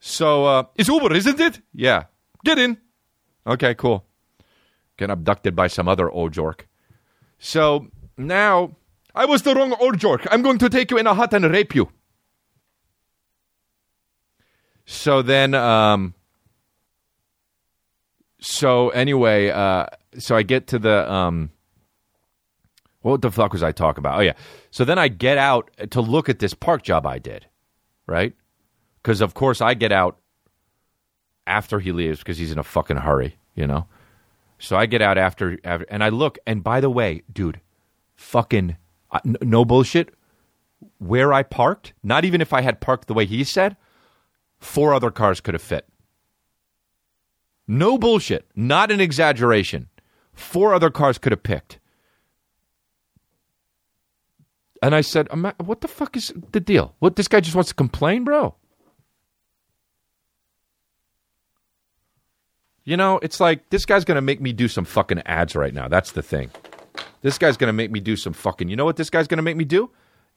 [0.00, 1.60] So uh, it's Uber, isn't it?
[1.74, 2.04] Yeah,
[2.44, 2.78] get in.
[3.46, 4.04] Okay, cool.
[4.96, 6.60] Get abducted by some other Ojork.
[7.38, 8.76] So now
[9.14, 10.26] I was the wrong Ojork.
[10.30, 11.90] I'm going to take you in a hut and rape you.
[14.86, 16.14] So then, um,
[18.40, 19.86] so anyway, uh,
[20.18, 21.50] so I get to the um,
[23.02, 24.18] what the fuck was I talking about?
[24.18, 24.34] Oh yeah.
[24.70, 27.46] So then I get out to look at this park job I did,
[28.06, 28.34] right?
[29.02, 30.18] Because of course I get out
[31.46, 33.86] after he leaves because he's in a fucking hurry, you know.
[34.58, 37.60] So I get out after, after and I look, and by the way, dude,
[38.16, 38.76] fucking
[39.10, 40.12] uh, n- no bullshit.
[40.98, 43.76] Where I parked, not even if I had parked the way he said,
[44.58, 45.86] four other cars could have fit.
[47.68, 48.46] No bullshit.
[48.54, 49.88] Not an exaggeration.
[50.32, 51.78] Four other cars could have picked.
[54.82, 56.94] And I said, "What the fuck is the deal?
[56.98, 58.54] What this guy just wants to complain, bro?"
[62.84, 65.74] You know, it's like this guy's going to make me do some fucking ads right
[65.74, 65.88] now.
[65.88, 66.50] That's the thing.
[67.22, 68.68] This guy's going to make me do some fucking.
[68.68, 69.90] You know what this guy's going to make me do?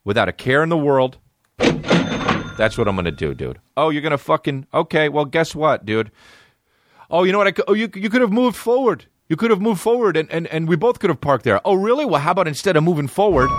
[0.03, 1.19] Without a care in the world.
[1.59, 3.59] That's what I'm going to do, dude.
[3.77, 4.65] Oh, you're going to fucking.
[4.73, 6.11] Okay, well, guess what, dude?
[7.09, 7.47] Oh, you know what?
[7.47, 9.05] I could, oh, you, you could have moved forward.
[9.27, 11.61] You could have moved forward, and, and, and we both could have parked there.
[11.65, 12.05] Oh, really?
[12.05, 13.49] Well, how about instead of moving forward?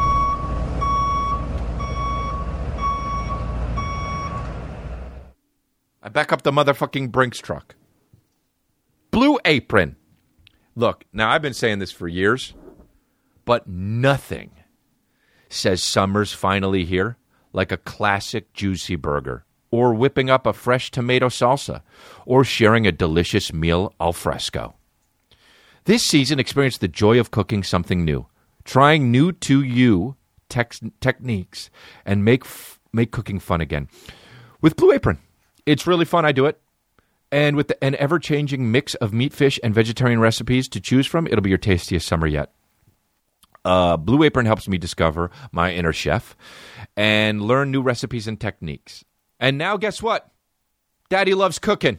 [6.03, 7.75] I back up the motherfucking Brinks truck.
[9.11, 9.97] Blue Apron.
[10.75, 12.55] Look, now I've been saying this for years,
[13.45, 14.53] but nothing
[15.49, 17.17] says summer's finally here
[17.53, 21.83] like a classic juicy burger, or whipping up a fresh tomato salsa,
[22.27, 24.75] or sharing a delicious meal al fresco.
[25.85, 28.27] This season, experience the joy of cooking something new,
[28.65, 30.17] trying new to you
[30.49, 31.71] tex- techniques,
[32.05, 33.89] and make f- make cooking fun again
[34.61, 35.19] with Blue Apron.
[35.67, 36.25] It's really fun.
[36.25, 36.61] I do it.
[37.33, 41.07] And with the, an ever changing mix of meat, fish, and vegetarian recipes to choose
[41.07, 42.53] from, it'll be your tastiest summer yet.
[43.65, 46.37] Uh, Blue Apron helps me discover my inner chef
[46.97, 49.05] and learn new recipes and techniques.
[49.41, 50.31] And now, guess what?
[51.09, 51.99] Daddy loves cooking.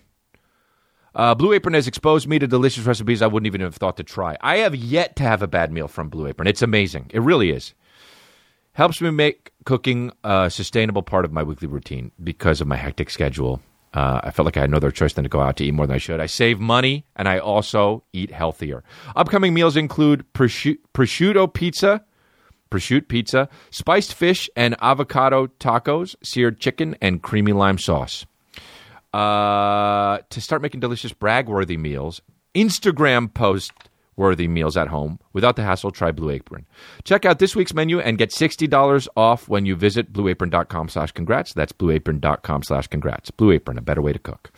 [1.14, 4.04] Uh, Blue Apron has exposed me to delicious recipes I wouldn't even have thought to
[4.04, 4.38] try.
[4.40, 6.48] I have yet to have a bad meal from Blue Apron.
[6.48, 7.12] It's amazing.
[7.14, 7.74] It really is.
[8.74, 13.10] Helps me make cooking a sustainable part of my weekly routine because of my hectic
[13.10, 13.60] schedule.
[13.94, 15.74] Uh, I felt like I had no other choice than to go out to eat
[15.74, 16.22] more than I should.
[16.22, 18.86] I save money and I also eat healthier.
[19.18, 22.06] Upcoming meals include prosciutto, prosciutto pizza,
[22.72, 28.26] prosciutto pizza, spiced fish and avocado tacos, seared chicken, and creamy lime sauce.
[29.14, 32.22] Uh, to start making delicious brag-worthy meals,
[32.56, 33.74] Instagram post
[34.16, 36.66] worthy meals at home without the hassle try blue apron.
[37.04, 41.54] Check out this week's menu and get $60 off when you visit blueapron.com slash congrats.
[41.54, 43.32] That's blueapron.com slash congrats.
[43.32, 44.52] Blue apron a better way to cook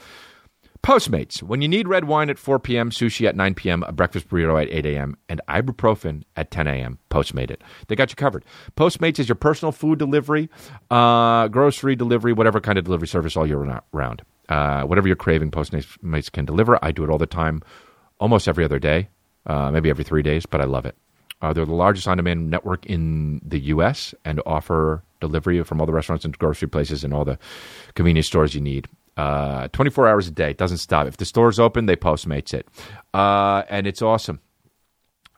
[0.83, 4.27] postmates when you need red wine at 4 p.m sushi at 9 p.m a breakfast
[4.27, 8.43] burrito at 8 a.m and ibuprofen at 10 a.m postmate it they got you covered
[8.75, 10.49] postmates is your personal food delivery
[10.91, 15.51] uh, grocery delivery whatever kind of delivery service all year round uh, whatever you're craving
[15.51, 17.61] postmates can deliver i do it all the time
[18.19, 19.07] almost every other day
[19.45, 20.95] uh, maybe every three days, but I love it.
[21.41, 24.15] Uh, they're the largest on demand network in the U.S.
[24.23, 27.37] and offer delivery from all the restaurants and grocery places and all the
[27.95, 28.87] convenience stores you need.
[29.15, 30.51] Uh, 24 hours a day.
[30.51, 31.07] It doesn't stop.
[31.07, 32.67] If the store's open, they Postmates it.
[33.13, 34.39] Uh, and it's awesome.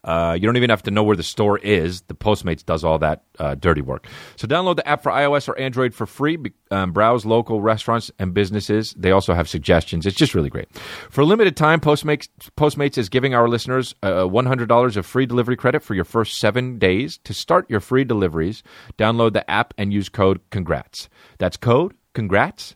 [0.05, 2.01] Uh, you don't even have to know where the store is.
[2.01, 4.07] The Postmates does all that uh, dirty work.
[4.35, 6.38] So download the app for iOS or Android for free.
[6.69, 8.93] Um, browse local restaurants and businesses.
[8.95, 10.05] They also have suggestions.
[10.05, 10.71] It's just really great.
[11.09, 15.55] For a limited time, Postmates, Postmates is giving our listeners uh, $100 of free delivery
[15.55, 17.17] credit for your first seven days.
[17.23, 18.61] To start your free deliveries,
[18.99, 21.09] download the app and use code CONGRATS.
[21.39, 22.75] That's code CONGRATS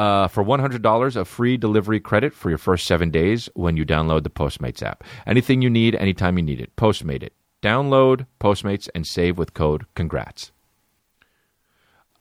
[0.00, 4.22] uh, for $100 of free delivery credit for your first seven days when you download
[4.22, 5.04] the Postmates app.
[5.26, 6.74] Anything you need, anytime you need it.
[6.74, 7.34] Postmate it.
[7.62, 10.52] Download Postmates and save with code CONGRATS.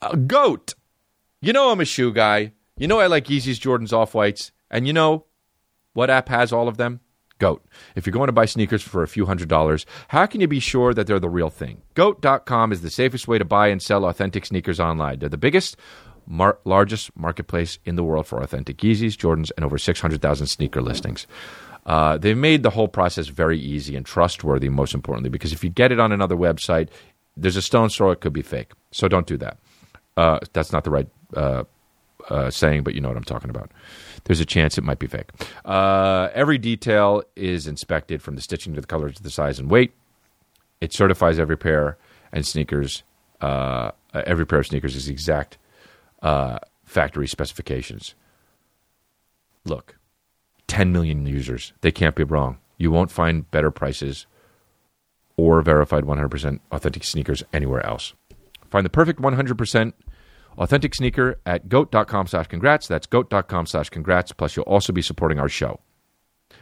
[0.02, 0.74] Uh, goat.
[1.42, 2.52] You know I'm a shoe guy.
[2.76, 4.52] You know I like Yeezys, Jordans, Off Whites.
[4.70, 5.24] And you know
[5.94, 7.00] what app has all of them?
[7.40, 7.66] Goat.
[7.96, 10.60] If you're going to buy sneakers for a few hundred dollars, how can you be
[10.60, 11.82] sure that they're the real thing?
[11.94, 15.20] Goat.com is the safest way to buy and sell authentic sneakers online.
[15.20, 15.78] They're the biggest,
[16.30, 21.28] mar- largest marketplace in the world for authentic Yeezys, Jordans, and over 600,000 sneaker listings.
[21.86, 25.70] Uh, they've made the whole process very easy and trustworthy, most importantly, because if you
[25.70, 26.88] get it on another website,
[27.36, 28.72] there's a stone's throw it could be fake.
[28.92, 29.58] So don't do that.
[30.16, 31.64] Uh, that's not the right uh,
[32.30, 33.72] uh, saying, but you know what I'm talking about.
[34.26, 35.30] There's a chance it might be fake.
[35.66, 39.70] Uh, every detail is inspected from the stitching to the color to the size and
[39.72, 39.94] weight.
[40.82, 41.98] It certifies every pair
[42.32, 43.04] and sneakers.
[43.42, 45.58] Uh, every pair of sneakers is exact
[46.22, 48.16] uh, factory specifications.
[49.66, 49.98] Look,
[50.68, 51.74] 10 million users.
[51.82, 52.58] They can't be wrong.
[52.78, 54.26] You won't find better prices
[55.38, 58.14] or verified 100% authentic sneakers anywhere else.
[58.70, 59.94] Find the perfect 100%
[60.58, 62.88] authentic sneaker at goat.com slash congrats.
[62.88, 64.32] That's goat.com slash congrats.
[64.32, 65.80] Plus, you'll also be supporting our show.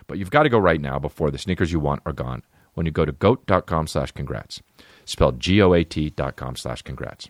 [0.07, 2.43] But you've got to go right now before the sneakers you want are gone
[2.73, 4.61] when you go to goat.com slash congrats.
[5.05, 7.29] Spelled G O A T dot com slash congrats.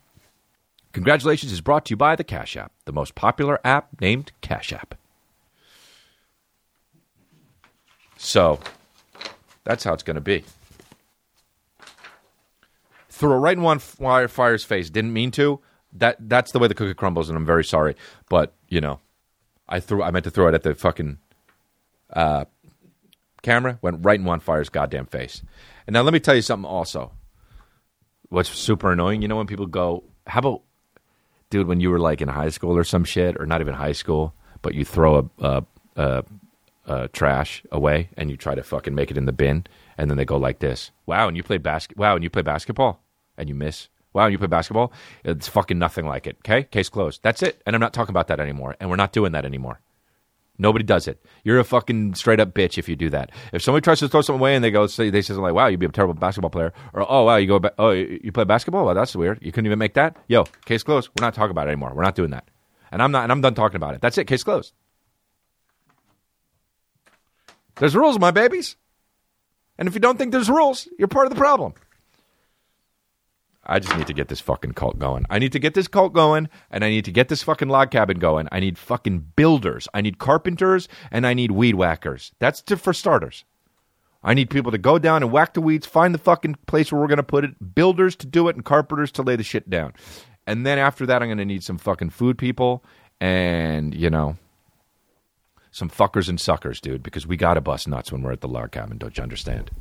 [0.97, 4.73] Congratulations is brought to you by the Cash App, the most popular app named Cash
[4.73, 4.95] App.
[8.17, 8.60] So,
[9.63, 10.43] that's how it's going to be.
[13.10, 14.89] Threw it right in one fire, fire's face.
[14.89, 15.60] Didn't mean to.
[15.93, 17.95] That that's the way the cookie crumbles, and I'm very sorry.
[18.27, 18.99] But you know,
[19.69, 20.01] I threw.
[20.01, 21.19] I meant to throw it at the fucking
[22.12, 22.45] uh,
[23.43, 23.77] camera.
[23.83, 25.43] Went right in one fire's goddamn face.
[25.86, 26.67] And now let me tell you something.
[26.67, 27.12] Also,
[28.29, 29.21] what's super annoying?
[29.21, 30.63] You know when people go, "How about
[31.49, 33.91] dude, when you were like in high school or some shit, or not even high
[33.93, 35.63] school, but you throw a a,
[35.95, 36.23] a,
[36.88, 39.65] uh, trash away and you try to fucking make it in the bin,
[39.97, 40.91] and then they go like this.
[41.05, 41.97] Wow, and you play basket.
[41.97, 43.01] Wow, and you play basketball,
[43.38, 43.89] and you miss.
[44.13, 44.91] Wow, and you play basketball.
[45.23, 46.38] It's fucking nothing like it.
[46.39, 47.21] Okay, case closed.
[47.23, 47.62] That's it.
[47.65, 48.75] And I'm not talking about that anymore.
[48.79, 49.79] And we're not doing that anymore.
[50.60, 51.24] Nobody does it.
[51.43, 53.32] You're a fucking straight up bitch if you do that.
[53.54, 55.54] If somebody tries to throw something away and they go, say, they say something like,
[55.54, 58.32] "Wow, you'd be a terrible basketball player," or "Oh, wow, you go, ba- oh, you
[58.32, 58.86] play basketball?
[58.86, 59.38] Well, that's weird.
[59.41, 61.10] You couldn't even make that." Yo, case closed.
[61.17, 61.93] We're not talking about it anymore.
[61.93, 62.50] We're not doing that.
[62.91, 63.24] And I'm not.
[63.24, 64.02] And I'm done talking about it.
[64.02, 64.26] That's it.
[64.26, 64.74] Case closed.
[67.76, 68.76] There's rules, my babies.
[69.78, 71.74] And if you don't think there's rules, you're part of the problem.
[73.67, 75.25] I just need to get this fucking cult going.
[75.30, 77.91] I need to get this cult going, and I need to get this fucking log
[77.91, 78.47] cabin going.
[78.51, 79.88] I need fucking builders.
[79.93, 82.32] I need carpenters, and I need weed whackers.
[82.39, 83.43] That's to, for starters.
[84.23, 86.99] I need people to go down and whack the weeds, find the fucking place where
[86.99, 89.69] we're going to put it, builders to do it, and carpenters to lay the shit
[89.69, 89.93] down.
[90.45, 92.84] And then after that, I'm going to need some fucking food people
[93.19, 94.38] and, you know,
[95.71, 98.47] some fuckers and suckers, dude, because we got to bust nuts when we're at the
[98.47, 98.97] log cabin.
[98.97, 99.71] Don't you understand?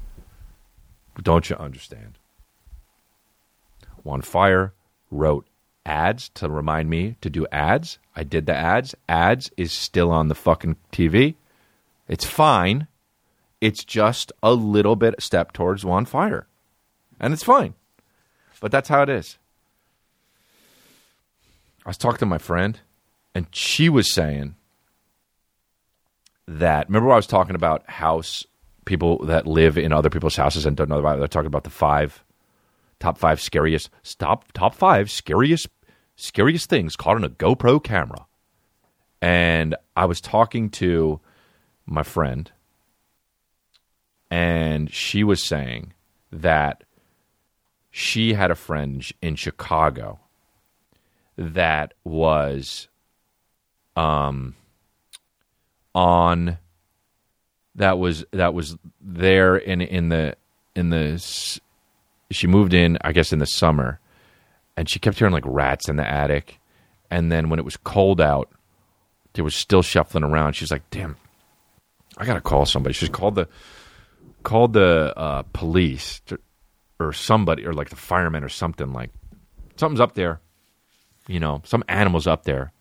[1.22, 2.18] Don't you understand?
[4.06, 4.72] Juan Fire
[5.10, 5.46] wrote
[5.84, 7.98] ads to remind me to do ads.
[8.14, 8.94] I did the ads.
[9.08, 11.34] Ads is still on the fucking TV.
[12.08, 12.86] It's fine.
[13.60, 16.46] It's just a little bit step towards Juan Fire.
[17.18, 17.74] And it's fine.
[18.60, 19.38] But that's how it is.
[21.84, 22.80] I was talking to my friend,
[23.34, 24.54] and she was saying
[26.48, 28.44] that remember I was talking about house
[28.84, 31.18] people that live in other people's houses and don't know about it.
[31.18, 32.22] They're talking about the five
[33.00, 35.68] top five scariest stop top five scariest
[36.16, 38.26] scariest things caught on a GoPro camera.
[39.20, 41.20] And I was talking to
[41.86, 42.50] my friend,
[44.30, 45.94] and she was saying
[46.30, 46.84] that
[47.90, 50.20] she had a friend in Chicago
[51.36, 52.88] that was
[53.94, 54.54] um
[55.94, 56.58] on
[57.74, 60.36] that was that was there in in the
[60.74, 61.18] in the
[62.30, 64.00] she moved in I guess in the summer
[64.76, 66.58] and she kept hearing like rats in the attic
[67.10, 68.50] and then when it was cold out
[69.34, 71.16] there was still shuffling around she's like damn
[72.18, 73.48] I got to call somebody she's called the
[74.42, 76.38] called the uh, police to,
[77.00, 79.10] or somebody or like the firemen or something like
[79.76, 80.40] something's up there
[81.28, 82.72] you know some animals up there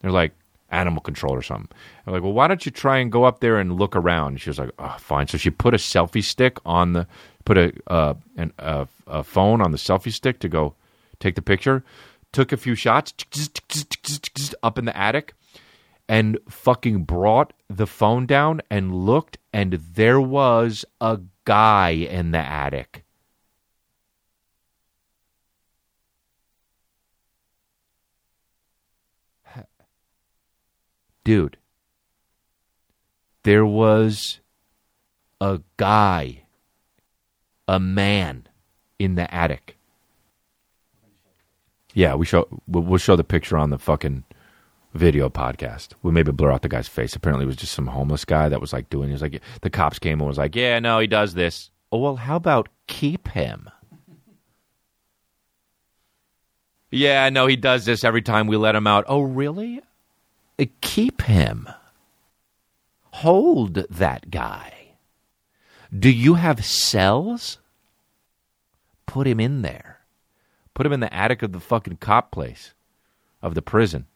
[0.00, 0.32] they're like
[0.72, 1.68] animal control or something.
[2.06, 4.40] I'm like, well, why don't you try and go up there and look around?
[4.40, 5.28] She was like, oh, fine.
[5.28, 7.06] So she put a selfie stick on the,
[7.44, 10.74] put a, uh, an, a, a phone on the selfie stick to go
[11.20, 11.84] take the picture,
[12.32, 13.14] took a few shots
[14.62, 15.34] up in the attic,
[16.08, 22.38] and fucking brought the phone down and looked, and there was a guy in the
[22.38, 23.04] attic.
[31.24, 31.56] dude,
[33.44, 34.40] there was
[35.40, 36.41] a guy,
[37.72, 38.46] a man
[38.98, 39.76] in the attic.
[41.94, 44.24] Yeah, we show we'll show the picture on the fucking
[44.94, 45.94] video podcast.
[46.02, 47.16] We maybe blur out the guy's face.
[47.16, 49.08] Apparently, it was just some homeless guy that was like doing.
[49.08, 51.98] He was like, the cops came and was like, "Yeah, no, he does this." Oh
[51.98, 53.68] well, how about keep him?
[56.90, 59.04] yeah, no, he does this every time we let him out.
[59.08, 59.80] Oh, really?
[60.58, 61.68] Uh, keep him.
[63.12, 64.72] Hold that guy.
[65.98, 67.58] Do you have cells?
[69.06, 70.00] Put him in there.
[70.74, 72.74] Put him in the attic of the fucking cop place,
[73.42, 74.06] of the prison.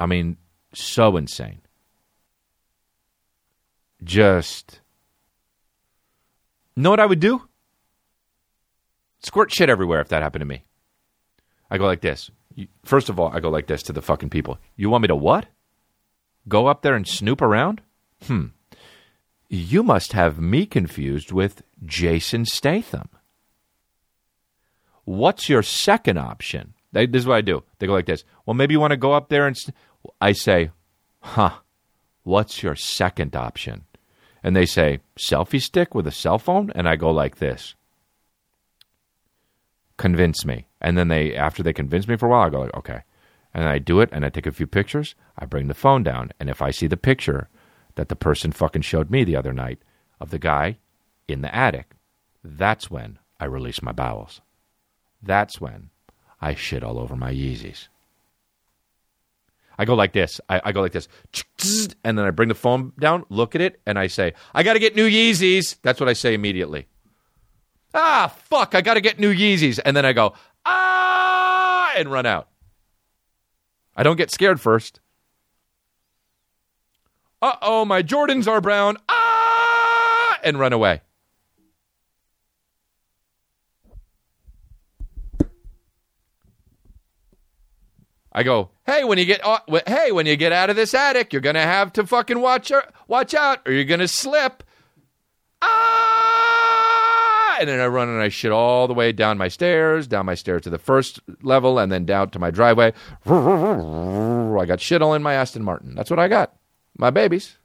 [0.00, 0.36] I mean,
[0.74, 1.60] so insane.
[4.02, 4.80] Just.
[6.76, 7.42] Know what I would do?
[9.20, 10.64] Squirt shit everywhere if that happened to me.
[11.70, 12.30] I go like this.
[12.84, 14.58] First of all, I go like this to the fucking people.
[14.76, 15.46] You want me to what?
[16.48, 17.82] Go up there and snoop around?
[18.26, 18.46] Hmm.
[19.48, 23.08] You must have me confused with Jason Statham.
[25.04, 26.74] What's your second option?
[26.92, 27.62] This is what I do.
[27.78, 28.24] They go like this.
[28.44, 29.56] Well, maybe you want to go up there and.
[29.56, 29.70] s-"
[30.20, 30.70] I say,
[31.20, 31.52] huh.
[32.24, 33.84] What's your second option?
[34.42, 36.70] And they say, selfie stick with a cell phone?
[36.74, 37.74] And I go like this
[39.98, 40.66] convince me.
[40.80, 43.02] And then they, after they convince me for a while, I go like, okay.
[43.52, 45.14] And I do it, and I take a few pictures.
[45.38, 47.48] I bring the phone down, and if I see the picture
[47.96, 49.80] that the person fucking showed me the other night
[50.20, 50.78] of the guy
[51.28, 51.92] in the attic,
[52.42, 54.40] that's when I release my bowels.
[55.22, 55.90] That's when
[56.40, 57.88] I shit all over my Yeezys.
[59.80, 60.40] I go like this.
[60.48, 61.06] I, I go like this,
[62.02, 64.72] and then I bring the phone down, look at it, and I say, "I got
[64.72, 66.88] to get new Yeezys." That's what I say immediately
[67.94, 69.78] ah, fuck, I got to get new Yeezys.
[69.84, 72.48] And then I go, ah, and run out.
[73.96, 75.00] I don't get scared first.
[77.42, 81.02] uh oh, my Jordans are brown, ah, and run away.
[88.32, 89.40] I go, hey, when you get,
[89.86, 92.70] hey, when you get out of this attic, you're gonna have to fucking watch,
[93.06, 94.62] watch out, or you're gonna slip.
[95.62, 97.56] Ah!
[97.60, 100.36] And then I run and I shit all the way down my stairs, down my
[100.36, 102.92] stairs to the first level, and then down to my driveway.
[103.26, 105.94] I got shit all in my Aston Martin.
[105.94, 106.54] That's what I got,
[106.96, 107.56] my babies,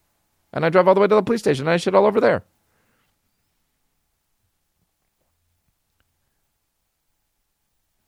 [0.52, 1.66] and I drive all the way to the police station.
[1.68, 2.44] and I shit all over there.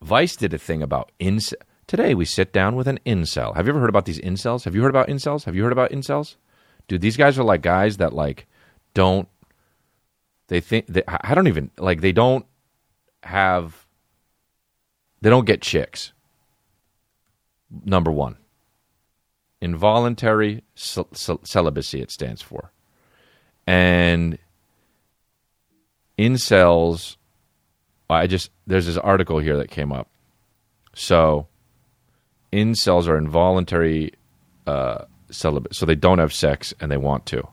[0.01, 1.53] Vice did a thing about incel.
[1.87, 3.55] Today we sit down with an incel.
[3.55, 4.63] Have you ever heard about these incels?
[4.65, 5.43] Have you heard about incels?
[5.45, 6.35] Have you heard about incels?
[6.87, 8.47] Dude, these guys are like guys that like
[8.93, 9.27] don't.
[10.47, 12.01] They think they, I don't even like.
[12.01, 12.45] They don't
[13.23, 13.85] have.
[15.21, 16.11] They don't get chicks.
[17.83, 18.37] Number one.
[19.61, 22.01] Involuntary cel- cel- celibacy.
[22.01, 22.71] It stands for,
[23.67, 24.37] and
[26.17, 27.17] incels.
[28.09, 30.09] I just there's this article here that came up.
[30.93, 31.47] So
[32.55, 34.13] incels are involuntary
[34.65, 37.47] uh, celibate, so they don't have sex and they want to.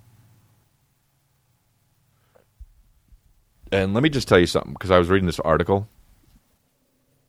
[3.70, 5.88] And let me just tell you something because I was reading this article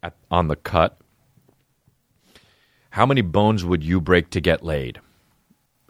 [0.03, 0.97] at, on the cut.
[2.89, 4.99] How many bones would you break to get laid?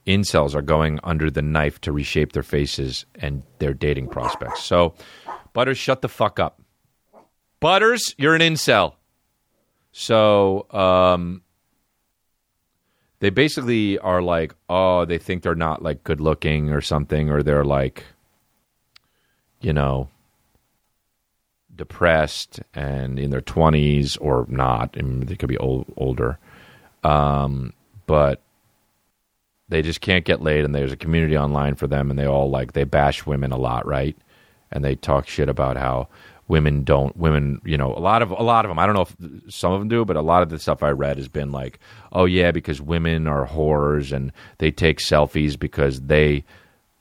[0.06, 4.64] Incels are going under the knife to reshape their faces and their dating prospects.
[4.64, 4.94] So,
[5.54, 6.62] Butters, shut the fuck up.
[7.60, 8.96] Butters, you're an incel.
[9.92, 11.42] So, um,
[13.24, 17.42] they basically are like, oh, they think they're not like good looking or something, or
[17.42, 18.04] they're like,
[19.62, 20.10] you know,
[21.74, 24.98] depressed and in their 20s or not.
[24.98, 26.38] Mean, they could be old, older.
[27.06, 27.72] Um,
[28.08, 28.42] but
[29.70, 32.50] they just can't get laid, and there's a community online for them, and they all
[32.50, 34.18] like, they bash women a lot, right?
[34.70, 36.10] And they talk shit about how
[36.48, 39.02] women don't women you know a lot of a lot of them i don't know
[39.02, 41.52] if some of them do but a lot of the stuff i read has been
[41.52, 41.80] like
[42.12, 46.44] oh yeah because women are whores and they take selfies because they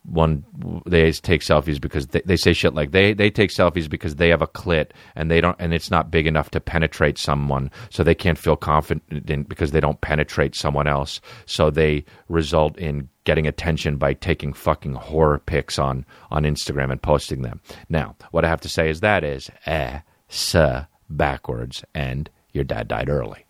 [0.04, 0.44] one
[0.84, 4.28] they take selfies because they, they say shit like they they take selfies because they
[4.30, 7.70] have a clit and they don't and it's not big enough to penetrate someone.
[7.90, 11.20] So they can't feel confident because they don't penetrate someone else.
[11.46, 17.02] So they result in getting attention by taking fucking horror pics on on Instagram and
[17.02, 17.60] posting them.
[17.88, 22.88] Now what i have to say is that is eh sir backwards and your dad
[22.88, 23.46] died early.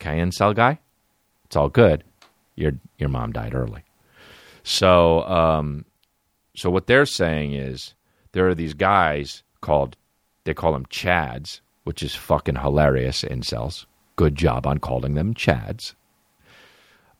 [0.00, 0.78] Okay incel guy?
[1.44, 2.04] It's all good.
[2.56, 3.84] Your your mom died early.
[4.64, 5.86] So, um,
[6.54, 7.94] so what they're saying is
[8.32, 9.96] there are these guys called
[10.44, 13.22] they call them Chads, which is fucking hilarious.
[13.22, 15.94] Incels, good job on calling them Chads.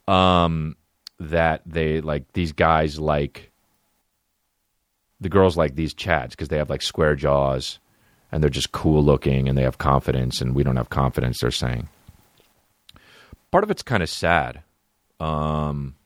[0.07, 0.77] Um,
[1.19, 3.51] that they like these guys like
[5.21, 7.81] the girls like these Chads because they have like square jaws
[8.31, 11.41] and they're just cool looking and they have confidence and we don't have confidence.
[11.41, 11.89] They're saying
[13.51, 14.63] part of it's kind of sad.
[15.21, 15.97] Um,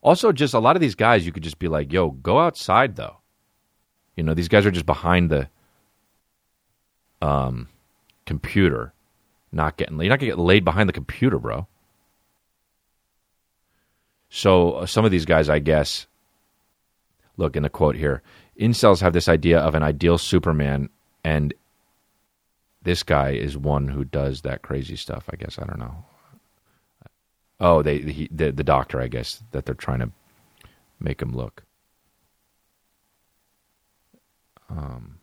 [0.00, 2.96] also, just a lot of these guys, you could just be like, yo, go outside,
[2.96, 3.18] though.
[4.16, 5.48] You know, these guys are just behind the
[7.20, 7.68] um,
[8.26, 8.92] computer,
[9.52, 11.66] not getting You're not to get laid behind the computer, bro.
[14.34, 16.06] So, uh, some of these guys, I guess,
[17.36, 18.22] look in the quote here
[18.58, 20.88] incels have this idea of an ideal Superman,
[21.24, 21.54] and
[22.82, 25.58] this guy is one who does that crazy stuff, I guess.
[25.58, 26.04] I don't know.
[27.60, 30.10] Oh, they he, the the doctor, I guess, that they're trying to
[30.98, 31.62] make him look.
[34.68, 35.18] Um,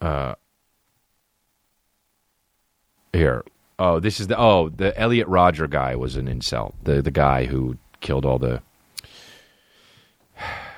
[0.00, 0.34] uh,
[3.12, 3.44] here.
[3.78, 6.74] Oh, this is the oh the Elliot Rodger guy was an incel.
[6.82, 8.62] The the guy who killed all the.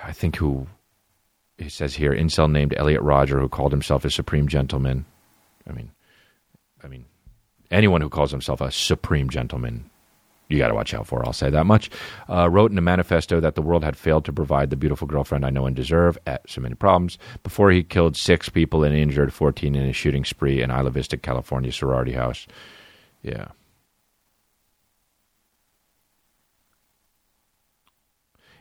[0.04, 0.66] I think who.
[1.58, 5.04] It says here, incel named Elliot Rodger, who called himself a supreme gentleman.
[5.68, 5.90] I mean,
[6.82, 7.04] I mean,
[7.70, 9.90] anyone who calls himself a supreme gentleman,
[10.48, 11.24] you got to watch out for.
[11.24, 11.90] I'll say that much.
[12.30, 15.44] Uh, wrote in a manifesto that the world had failed to provide the beautiful girlfriend
[15.44, 16.16] I know and deserve.
[16.26, 17.18] At so many problems.
[17.42, 21.18] Before he killed six people and injured fourteen in a shooting spree in Isla Vista,
[21.18, 22.46] California sorority house.
[23.22, 23.48] Yeah.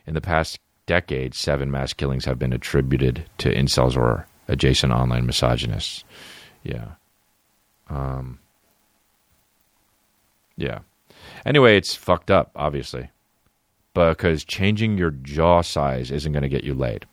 [0.06, 5.26] In the past decade, seven mass killings have been attributed to incels or adjacent online
[5.26, 6.04] misogynists.
[6.62, 6.92] Yeah.
[7.88, 8.40] Um,
[10.56, 10.80] yeah.
[11.46, 13.10] Anyway, it's fucked up, obviously,
[13.94, 17.06] because changing your jaw size isn't going to get you laid.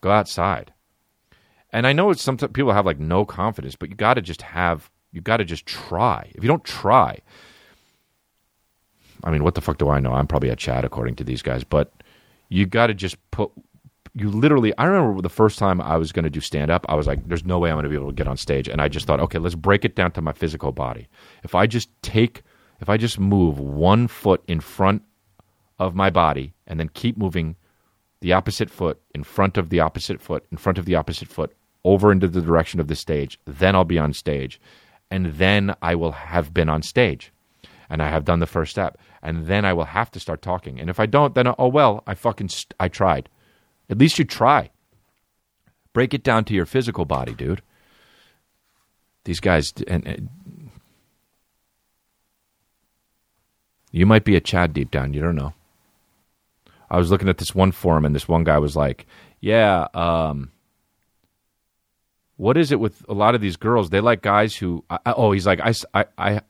[0.00, 0.72] Go outside.
[1.72, 4.42] And I know it's some people have like no confidence, but you got to just
[4.42, 6.30] have You got to just try.
[6.34, 7.20] If you don't try,
[9.24, 10.12] I mean, what the fuck do I know?
[10.12, 11.90] I'm probably a Chad according to these guys, but
[12.50, 13.50] you got to just put.
[14.12, 16.96] You literally, I remember the first time I was going to do stand up, I
[16.96, 18.68] was like, there's no way I'm going to be able to get on stage.
[18.68, 21.08] And I just thought, okay, let's break it down to my physical body.
[21.42, 22.42] If I just take,
[22.80, 25.00] if I just move one foot in front
[25.78, 27.56] of my body and then keep moving
[28.20, 31.54] the opposite foot in front of the opposite foot in front of the opposite foot
[31.84, 34.60] over into the direction of the stage, then I'll be on stage.
[35.10, 37.32] And then I will have been on stage
[37.88, 40.80] and I have done the first step, and then I will have to start talking.
[40.80, 43.28] And if I don't, then oh well, I fucking st- I tried.
[43.88, 44.70] At least you try.
[45.92, 47.62] Break it down to your physical body, dude.
[49.24, 50.28] These guys, and, and
[53.90, 55.14] you might be a Chad deep down.
[55.14, 55.54] You don't know.
[56.90, 59.06] I was looking at this one forum, and this one guy was like,
[59.40, 60.52] "Yeah, um,
[62.36, 63.90] what is it with a lot of these girls?
[63.90, 64.84] They like guys who.
[64.90, 66.40] I, oh, he's like, I, I, I,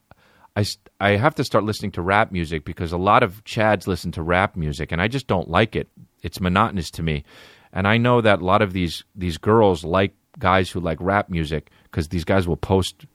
[0.56, 0.64] I,
[1.00, 4.22] I have to start listening to rap music because a lot of Chads listen to
[4.22, 5.88] rap music, and I just don't like it.
[6.22, 7.24] It's monotonous to me,
[7.72, 11.28] and I know that a lot of these these girls like guys who like rap
[11.28, 13.06] music because these guys will post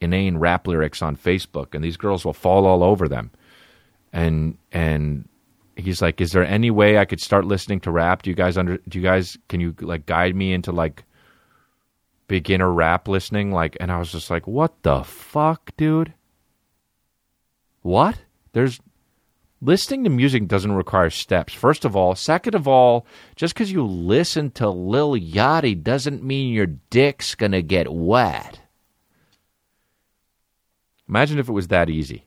[0.00, 3.30] inane rap lyrics on Facebook, and these girls will fall all over them.
[4.12, 5.28] And and
[5.76, 8.22] he's like, "Is there any way I could start listening to rap?
[8.22, 8.78] Do you guys under?
[8.88, 11.04] Do you guys can you like guide me into like?"
[12.28, 16.12] Beginner rap listening like and I was just like what the fuck dude
[17.86, 18.18] what?
[18.52, 18.80] There's
[19.62, 21.54] listening to music doesn't require steps.
[21.54, 23.06] First of all, second of all,
[23.36, 28.60] just because you listen to Lil Yachty doesn't mean your dick's gonna get wet.
[31.08, 32.26] Imagine if it was that easy.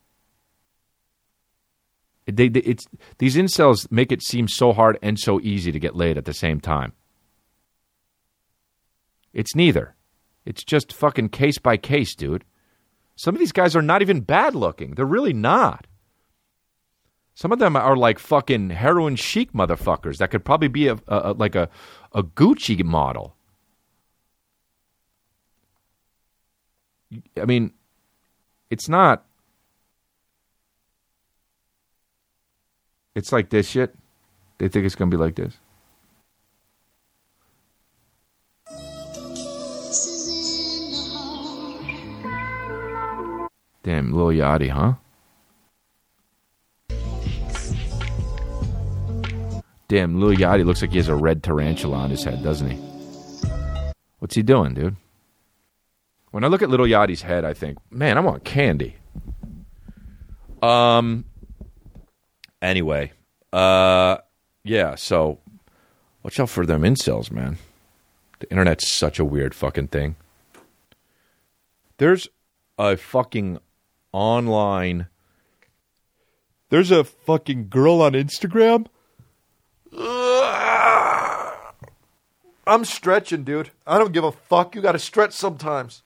[2.26, 2.86] They, they, it's
[3.18, 6.34] these incels make it seem so hard and so easy to get laid at the
[6.34, 6.93] same time.
[9.34, 9.96] It's neither.
[10.46, 12.46] It's just fucking case by case, dude.
[13.16, 14.96] Some of these guys are not even bad looking.
[14.96, 15.88] They're really not.
[17.36, 21.32] Some of them are like fucking heroin chic motherfuckers that could probably be a, a,
[21.32, 21.70] a like a,
[22.14, 23.36] a Gucci model.
[27.42, 27.72] I mean,
[28.70, 29.26] it's not.
[33.16, 33.96] It's like this shit.
[34.58, 35.58] They think it's gonna be like this.
[43.90, 44.94] Damn, Lil Yachty, huh?
[49.88, 52.78] Damn, Lil Yachty looks like he has a red tarantula on his head, doesn't he?
[54.20, 54.96] What's he doing, dude?
[56.30, 58.96] When I look at Little Yachty's head, I think, man, I want candy.
[60.62, 61.26] Um.
[62.62, 63.12] Anyway,
[63.52, 64.18] uh,
[64.64, 64.94] yeah.
[64.94, 65.40] So,
[66.22, 67.58] watch out for them incels, man.
[68.38, 70.16] The internet's such a weird fucking thing.
[71.98, 72.28] There's
[72.78, 73.58] a fucking
[74.12, 75.07] online.
[76.70, 78.88] There's a fucking girl on Instagram.
[82.68, 83.72] I'm stretching, dude.
[83.88, 84.76] I don't give a fuck.
[84.76, 86.03] You got to stretch sometimes.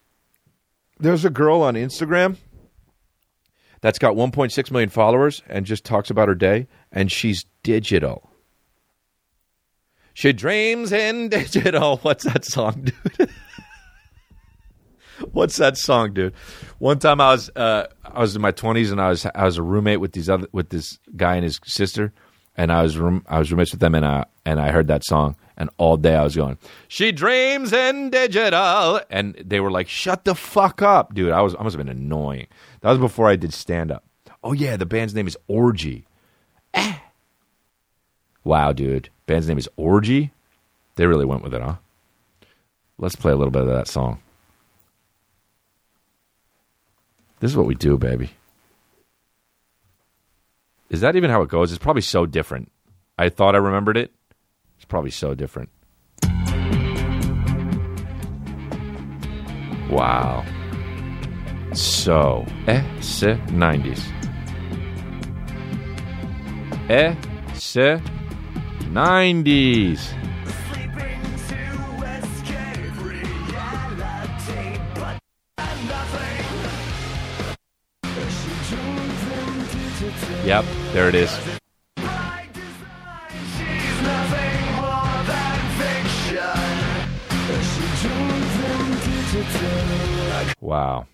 [0.97, 2.37] There's a girl on Instagram
[3.81, 8.29] that's got 1.6 million followers and just talks about her day, and she's digital.
[10.13, 11.97] She dreams in digital.
[11.97, 12.83] What's that song,
[13.17, 13.29] dude?
[15.31, 16.33] What's that song, dude?
[16.79, 19.57] One time I was uh, I was in my twenties and I was I was
[19.57, 22.13] a roommate with these other with this guy and his sister,
[22.55, 25.05] and I was room I was roommates with them and I and I heard that
[25.05, 26.57] song and all day I was going,
[26.87, 31.31] she dreams in digital, and they were like, shut the fuck up, dude.
[31.31, 32.47] I was I must have been annoying.
[32.81, 34.03] That was before I did stand up.
[34.43, 36.05] Oh yeah, the band's name is Orgy.
[36.73, 36.95] Eh.
[38.43, 40.31] Wow, dude, band's name is Orgy.
[40.95, 41.75] They really went with it, huh?
[42.97, 44.21] Let's play a little bit of that song.
[47.43, 48.29] This is what we do, baby.
[50.89, 51.73] Is that even how it goes?
[51.73, 52.71] It's probably so different.
[53.17, 54.13] I thought I remembered it.
[54.77, 55.67] It's probably so different.
[59.89, 60.45] Wow.
[61.73, 62.45] So,
[63.01, 63.99] se 90s.
[66.89, 67.13] Eh,
[67.55, 68.01] se
[68.93, 70.32] 90s.
[80.45, 81.31] Yep, there it is.
[90.59, 91.07] Wow.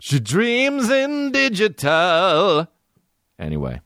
[0.00, 2.68] She dreams in digital.
[3.38, 3.80] Anyway,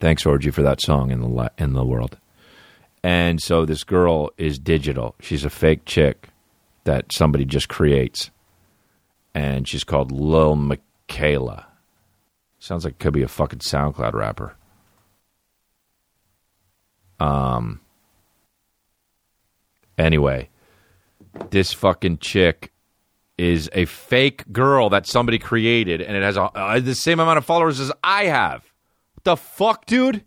[0.00, 2.18] thanks Orgy for that song in the li- in the world.
[3.02, 5.14] And so this girl is digital.
[5.20, 6.28] She's a fake chick
[6.84, 8.30] that somebody just creates.
[9.34, 11.64] and she's called Lil Miquela.
[12.62, 14.54] Sounds like it could be a fucking SoundCloud rapper.
[17.18, 17.80] Um.
[19.98, 20.48] Anyway,
[21.50, 22.72] this fucking chick
[23.36, 27.38] is a fake girl that somebody created, and it has a, uh, the same amount
[27.38, 28.62] of followers as I have.
[29.14, 30.22] What the fuck, dude?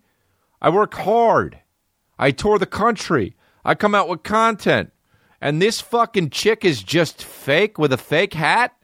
[0.61, 1.59] I work hard.
[2.19, 3.38] I tour the country.
[3.63, 4.91] I come out with content.
[5.39, 8.75] And this fucking chick is just fake with a fake hat?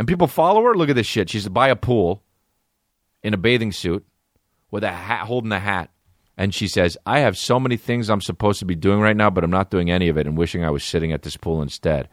[0.00, 0.74] And people follow her?
[0.74, 1.28] Look at this shit.
[1.28, 2.22] She's by a pool
[3.22, 4.02] in a bathing suit
[4.70, 5.90] with a hat holding a hat.
[6.38, 9.28] And she says, I have so many things I'm supposed to be doing right now,
[9.28, 11.60] but I'm not doing any of it and wishing I was sitting at this pool
[11.60, 12.08] instead.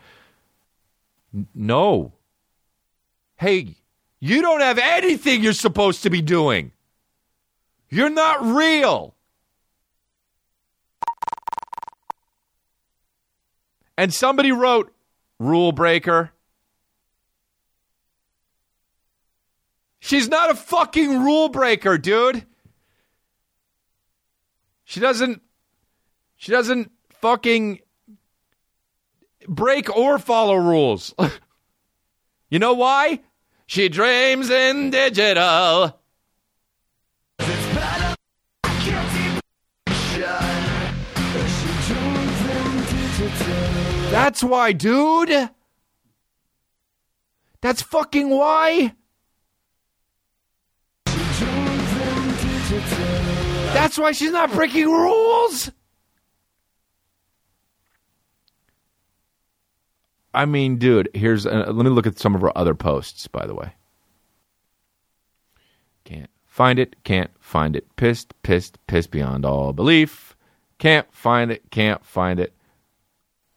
[1.33, 2.11] N- no.
[3.37, 3.77] Hey,
[4.19, 6.73] you don't have anything you're supposed to be doing.
[7.89, 9.15] You're not real.
[13.97, 14.93] And somebody wrote,
[15.39, 16.33] rule breaker.
[20.07, 22.45] She's not a fucking rule breaker, dude.
[24.85, 25.41] She doesn't
[26.37, 27.81] she doesn't fucking
[29.49, 31.13] break or follow rules.
[32.49, 33.19] you know why?
[33.65, 35.99] She dreams in digital.
[44.09, 45.49] That's why, dude.
[47.59, 48.93] That's fucking why.
[52.81, 55.71] That's why she's not breaking rules.
[60.33, 63.47] I mean, dude, here's uh, let me look at some of her other posts, by
[63.47, 63.73] the way.
[66.03, 67.87] Can't find it, can't find it.
[67.95, 70.35] Pissed, pissed, pissed beyond all belief.
[70.77, 72.53] Can't find it, can't find it.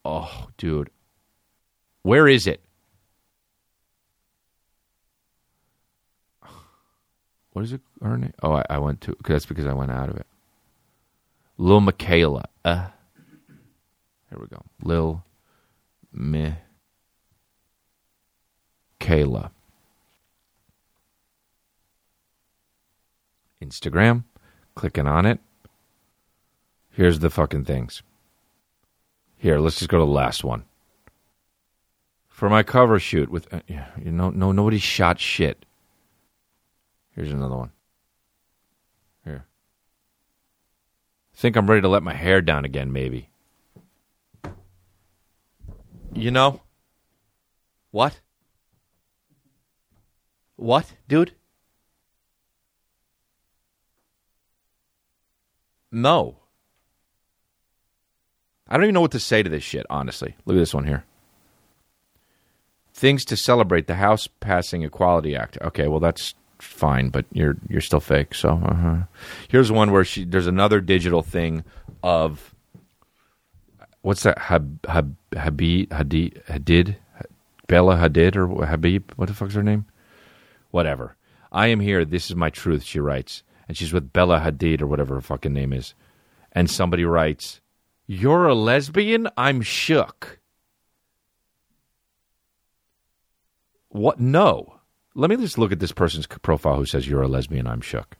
[0.04, 0.90] Oh, dude.
[2.02, 2.62] Where is it?
[7.52, 7.82] What is it?
[8.02, 8.32] Name?
[8.42, 9.16] Oh, I, I went to.
[9.26, 10.26] That's because I went out of it.
[11.58, 12.44] Lil Miquela.
[12.64, 12.88] Uh,
[14.28, 14.62] here we go.
[14.82, 15.22] Lil
[16.16, 16.56] Miquela.
[23.62, 24.24] Instagram.
[24.74, 25.40] Clicking on it.
[26.90, 28.02] Here's the fucking things.
[29.36, 30.64] Here, let's just go to the last one.
[32.28, 35.64] For my cover shoot with, uh, you know, no, nobody shot shit.
[37.14, 37.70] Here's another one.
[39.24, 39.44] Here.
[41.40, 43.30] Think I'm ready to let my hair down again, maybe.
[46.12, 46.60] You know?
[47.92, 48.20] What?
[50.56, 51.32] What, dude?
[55.90, 56.36] No.
[58.68, 60.36] I don't even know what to say to this shit, honestly.
[60.44, 61.06] Look at this one here.
[62.92, 65.56] Things to celebrate the House passing Equality Act.
[65.62, 68.34] Okay, well that's fine, but you're you're still fake.
[68.34, 69.02] So uh-huh.
[69.48, 71.64] here's one where she there's another digital thing
[72.02, 72.54] of
[74.02, 76.96] what's that Hab, Hab, Habib Hadid Hadid
[77.66, 79.86] Bella Hadid or Habib what the fuck's her name?
[80.70, 81.16] Whatever.
[81.52, 82.04] I am here.
[82.04, 82.84] This is my truth.
[82.84, 85.94] She writes, and she's with Bella Hadid or whatever her fucking name is,
[86.52, 87.60] and somebody writes,
[88.06, 89.28] "You're a lesbian?
[89.36, 90.38] I'm shook."
[93.88, 94.20] What?
[94.20, 94.79] No
[95.14, 97.66] let me just look at this person's profile who says you're a lesbian.
[97.66, 98.16] I'm shook.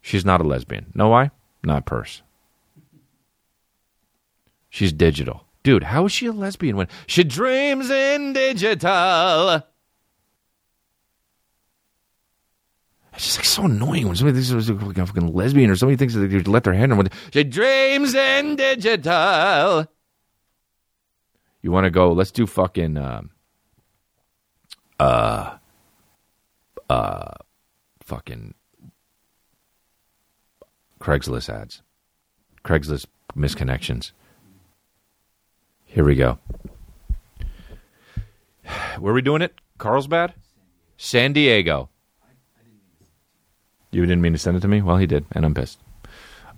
[0.00, 0.86] She's not a lesbian.
[0.94, 1.30] Know why?
[1.62, 2.22] Not purse.
[4.70, 5.44] She's digital.
[5.62, 9.62] Dude, how is she a lesbian when she dreams in digital?
[13.14, 16.14] It's just like so annoying when somebody thinks like a fucking lesbian or somebody thinks
[16.14, 17.08] that they let their hand on.
[17.32, 19.86] She dreams in digital.
[21.62, 22.12] You want to go?
[22.12, 22.98] Let's do fucking.
[22.98, 23.30] Um,
[25.00, 25.56] uh,
[26.88, 27.32] uh,
[28.02, 28.54] fucking
[31.00, 31.82] Craigslist ads,
[32.64, 33.06] Craigslist
[33.36, 34.12] misconnections.
[35.84, 36.38] Here we go.
[38.98, 39.54] Where are we doing it?
[39.78, 40.34] Carlsbad?
[40.96, 41.90] San Diego.
[43.90, 44.82] You didn't mean to send it to me?
[44.82, 45.78] Well, he did, and I'm pissed.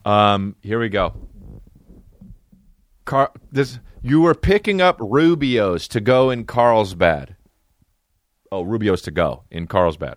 [0.04, 1.14] Um, here we go.
[3.04, 7.36] Car- this you were picking up Rubios to go in Carlsbad.
[8.50, 10.16] Oh, Rubio's to go in Carlsbad.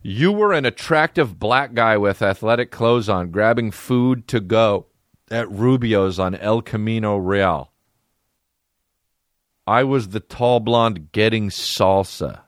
[0.00, 4.86] You were an attractive black guy with athletic clothes on, grabbing food to go
[5.30, 7.70] at Rubio's on El Camino Real.
[9.66, 12.40] I was the tall blonde getting salsa.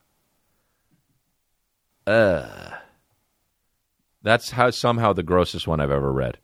[2.07, 2.75] Ugh.
[4.23, 6.39] That's how somehow the grossest one I've ever read.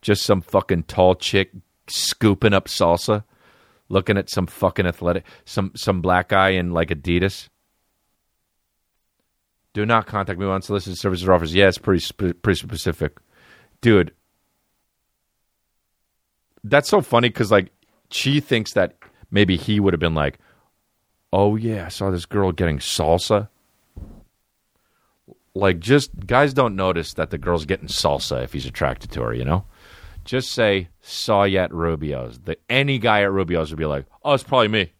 [0.00, 1.50] Just some fucking tall chick
[1.88, 3.24] scooping up salsa
[3.92, 7.48] looking at some fucking athletic, some some black guy in like Adidas.
[9.74, 11.54] Do not contact me on solicited services or offers.
[11.54, 13.18] Yeah, it's pretty sp- pretty specific,
[13.80, 14.12] dude.
[16.62, 17.70] That's so funny because like
[18.10, 18.96] she thinks that
[19.30, 20.38] maybe he would have been like,
[21.32, 23.48] "Oh yeah, I saw this girl getting salsa."
[25.54, 29.34] Like, just guys don't notice that the girl's getting salsa if he's attracted to her.
[29.34, 29.64] You know,
[30.24, 32.38] just say saw you at Rubio's.
[32.40, 34.92] The, any guy at Rubio's would be like, "Oh, it's probably me."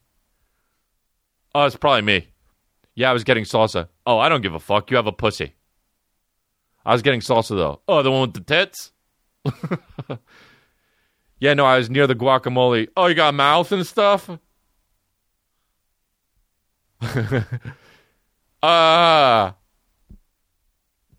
[1.55, 2.27] Oh, it's probably me.
[2.95, 3.87] Yeah, I was getting salsa.
[4.05, 4.91] Oh, I don't give a fuck.
[4.91, 5.55] You have a pussy.
[6.85, 7.81] I was getting salsa though.
[7.87, 8.91] Oh, the one with the tits.
[11.39, 12.87] yeah, no, I was near the guacamole.
[12.95, 14.29] Oh, you got mouth and stuff.
[18.65, 19.55] Ah.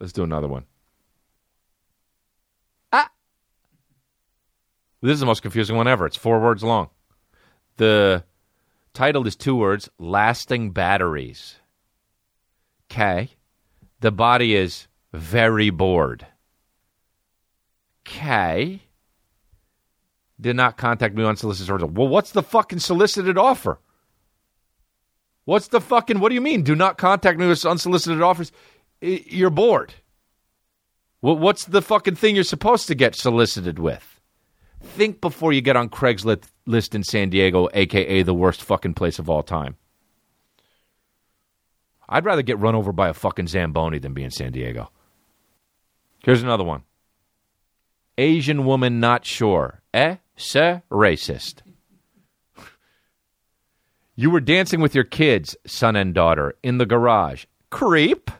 [0.00, 0.64] Let's do another one.
[2.90, 3.10] Ah.
[5.02, 6.06] This is the most confusing one ever.
[6.06, 6.88] It's four words long.
[7.76, 8.24] The
[8.94, 11.56] title is two words lasting batteries.
[12.94, 13.30] Okay.
[14.00, 16.24] The body is very bored.
[18.06, 18.82] Okay.
[20.40, 21.96] Did not contact me on solicited.
[21.96, 23.80] Well, what's the fucking solicited offer?
[25.44, 26.62] What's the fucking, what do you mean?
[26.62, 28.52] Do not contact me with unsolicited offers.
[29.00, 29.92] You're bored.
[31.20, 34.20] What's the fucking thing you're supposed to get solicited with?
[34.82, 39.18] Think before you get on Craigslist list in San Diego, aka the worst fucking place
[39.18, 39.76] of all time.
[42.08, 44.90] I'd rather get run over by a fucking Zamboni than be in San Diego.
[46.22, 46.82] Here's another one.
[48.18, 49.82] Asian woman not sure.
[49.92, 50.16] Eh?
[50.36, 51.56] Se racist.
[54.16, 57.46] You were dancing with your kids, son and daughter, in the garage.
[57.70, 58.30] Creep.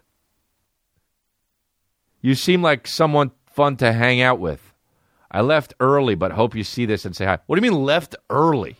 [2.21, 4.73] You seem like someone fun to hang out with.
[5.33, 7.41] I left early, but hope you see this and say hi.
[7.47, 8.77] What do you mean left early?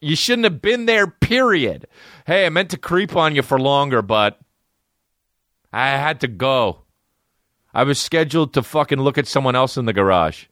[0.00, 1.86] You shouldn't have been there, period.
[2.26, 4.40] Hey, I meant to creep on you for longer, but
[5.72, 6.82] I had to go.
[7.74, 10.46] I was scheduled to fucking look at someone else in the garage.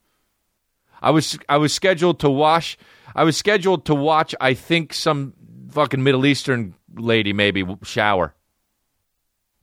[1.03, 2.77] I was I was scheduled to wash
[3.15, 5.35] I was scheduled to watch I think some
[5.71, 8.35] fucking Middle Eastern lady maybe shower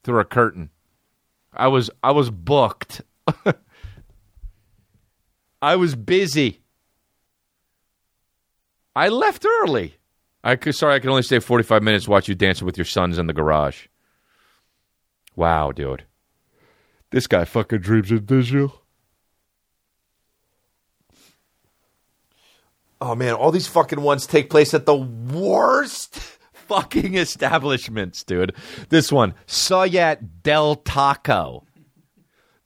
[0.03, 0.69] through a curtain.
[1.53, 3.01] I was I was booked.
[5.61, 6.61] I was busy.
[8.97, 9.97] I left early.
[10.43, 12.85] I could, sorry, I can only stay 45 minutes to watch you dancing with your
[12.85, 13.85] sons in the garage.
[15.35, 16.05] Wow, dude.
[17.11, 18.81] This guy fucking dreams of digital.
[22.99, 26.15] Oh man, all these fucking ones take place at the worst
[26.51, 28.55] fucking establishments, dude.
[28.89, 31.66] This one, saw ya at Del Taco.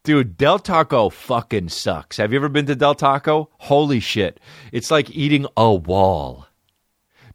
[0.03, 2.17] Dude, Del Taco fucking sucks.
[2.17, 3.49] Have you ever been to Del Taco?
[3.59, 4.39] Holy shit.
[4.71, 6.47] It's like eating a wall.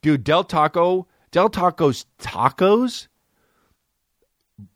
[0.02, 3.06] Dude, Del Taco, Del Taco's tacos,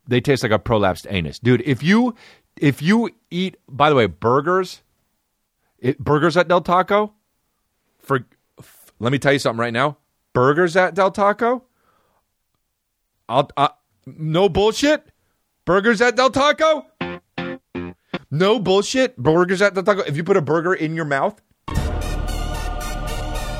[0.07, 1.39] they taste like a prolapsed anus.
[1.39, 2.15] Dude, if you
[2.57, 4.81] if you eat by the way, burgers,
[5.79, 7.13] it, burgers at Del Taco,
[7.99, 8.25] for
[8.59, 9.97] f- let me tell you something right now.
[10.33, 11.63] Burgers at Del Taco,
[13.27, 13.69] I'll uh,
[14.05, 15.07] no bullshit.
[15.65, 16.85] Burgers at Del Taco,
[18.31, 19.15] no bullshit.
[19.17, 20.01] Burgers at Del Taco.
[20.01, 21.39] If you put a burger in your mouth,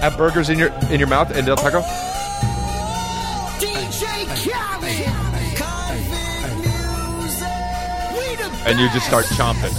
[0.01, 1.81] at burgers in your in your mouth and Del Taco.
[3.59, 5.05] DJ Khaled,
[5.55, 6.55] Konvict
[7.19, 7.47] Music.
[8.17, 9.75] We the and you just start chomping.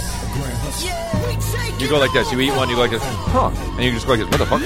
[0.85, 2.31] yeah, we take You go like this.
[2.31, 2.69] You eat one.
[2.69, 3.03] You go like this.
[3.03, 3.51] Huh?
[3.73, 4.29] And you just go like this.
[4.31, 4.61] What the fuck?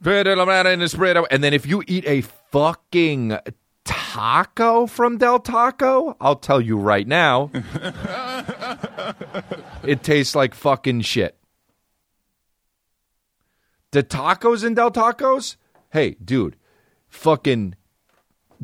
[0.00, 1.28] Spread it around and spread out.
[1.30, 3.38] And then if you eat a fucking
[4.10, 7.48] taco from Del Taco, I'll tell you right now,
[9.84, 11.38] it tastes like fucking shit.
[13.92, 15.54] The tacos in Del Tacos?
[15.90, 16.56] Hey, dude,
[17.08, 17.76] fucking,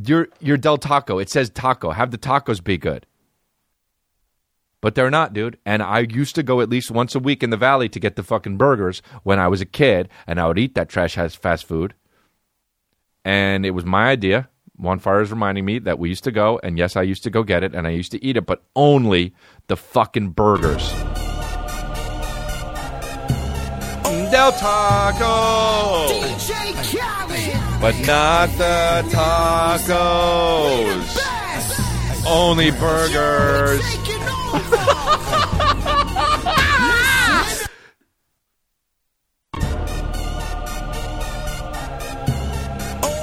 [0.05, 1.21] you're you're Del Taco.
[1.21, 1.91] It says taco.
[1.91, 3.07] Have the tacos be good.
[4.81, 5.59] But they're not, dude.
[5.65, 8.17] And I used to go at least once a week in the valley to get
[8.17, 11.67] the fucking burgers when I was a kid, and I would eat that trash fast
[11.67, 11.95] food.
[13.25, 14.49] And it was my idea.
[14.79, 17.31] Juan Fire is reminding me that we used to go, and yes, I used to
[17.31, 19.35] go get it, and I used to eat it, but only
[19.69, 20.93] the fucking burgers.
[24.31, 27.81] Del Taco, DJ Khaled.
[27.81, 31.23] but not the tacos.
[32.27, 33.81] Only burgers.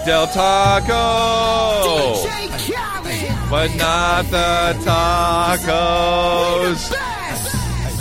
[0.05, 0.93] Del Taco,
[3.49, 6.93] but not the tacos.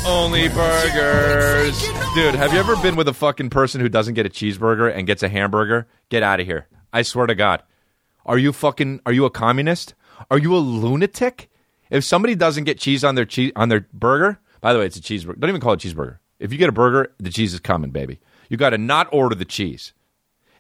[0.05, 1.81] Only burgers.
[2.17, 5.07] Dude, have you ever been with a fucking person who doesn't get a cheeseburger and
[5.07, 5.87] gets a hamburger?
[6.09, 6.67] Get out of here.
[6.93, 7.63] I swear to God.
[8.27, 9.95] Are you fucking are you a communist?
[10.29, 11.51] Are you a lunatic?
[11.89, 14.97] If somebody doesn't get cheese on their cheese on their burger, by the way, it's
[14.97, 15.39] a cheeseburger.
[15.39, 16.19] Don't even call it cheeseburger.
[16.41, 18.19] If you get a burger, the cheese is coming, baby.
[18.49, 19.93] You got to not order the cheese.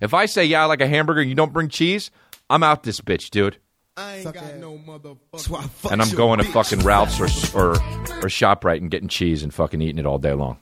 [0.03, 2.11] If I say yeah, I like a hamburger and you don't bring cheese,
[2.50, 3.59] I'm out this bitch, dude.
[3.96, 5.92] I ain't got no motherfucker.
[5.92, 7.26] And I'm going to fucking Ralph's or
[7.57, 10.59] or or Shoprite and getting cheese and fucking eating it all day long.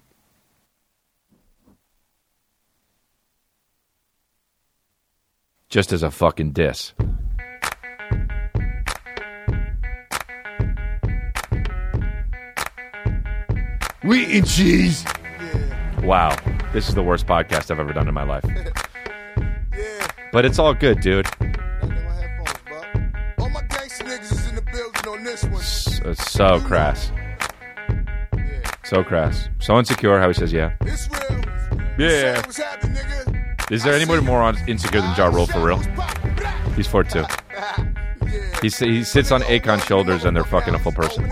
[5.70, 6.92] Just as a fucking diss.
[14.04, 15.02] We eating cheese.
[16.02, 16.36] Wow,
[16.74, 18.44] this is the worst podcast I've ever done in my life.
[20.32, 21.26] But it's all good, dude.
[23.38, 25.54] All my gangsta niggas is in the building on this one.
[25.54, 27.10] S- It's so crass.
[28.84, 29.48] So crass.
[29.60, 30.74] So insecure how he says yeah.
[31.98, 32.36] Yeah.
[32.36, 33.70] What's happening, nigga?
[33.72, 35.80] Is there anybody more insecure than Ja Rule for real?
[36.76, 37.24] He's four two.
[38.62, 41.30] He, he sits on Akon's shoulders and they're fucking a full person.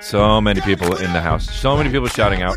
[0.00, 1.50] So many people in the house.
[1.50, 2.56] So many people shouting out.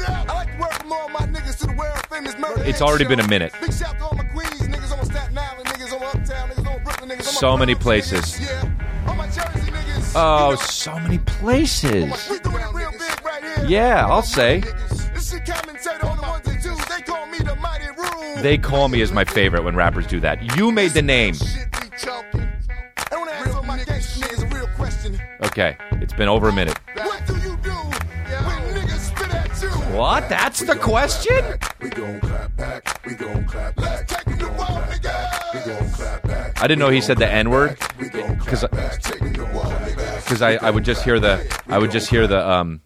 [2.66, 3.54] It's already been a minute.
[7.22, 8.40] So many places.
[10.16, 12.40] Oh, so many places.
[13.68, 14.64] Yeah, I'll say.
[18.42, 20.58] They call me as my favorite when rappers do that.
[20.58, 21.36] You made the name.
[25.44, 26.80] Okay, it's been over a minute.
[26.96, 29.70] What do you do when niggas spit at you?
[29.96, 30.30] What?
[30.30, 31.58] That's the question?
[33.14, 34.08] We gon' clap back.
[34.08, 35.54] Taking the wall, nigga.
[35.54, 36.64] We gon' clap back.
[36.64, 39.02] I didn't know he said the N word because clap back.
[39.04, 40.16] Taking the wall, nigga.
[40.24, 42.82] because I, I would just hear the I would just hear the um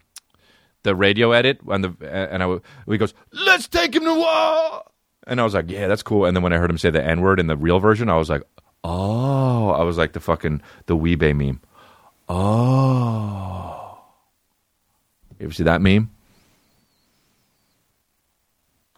[0.82, 1.94] the radio edit and the
[2.30, 4.82] and I would he goes let's take him to war
[5.26, 7.02] and I was like yeah that's cool and then when I heard him say the
[7.02, 8.42] N word in the real version I was like
[8.84, 11.60] oh I was like the fucking the Weebay meme
[12.28, 13.98] oh
[15.38, 16.10] you ever see that meme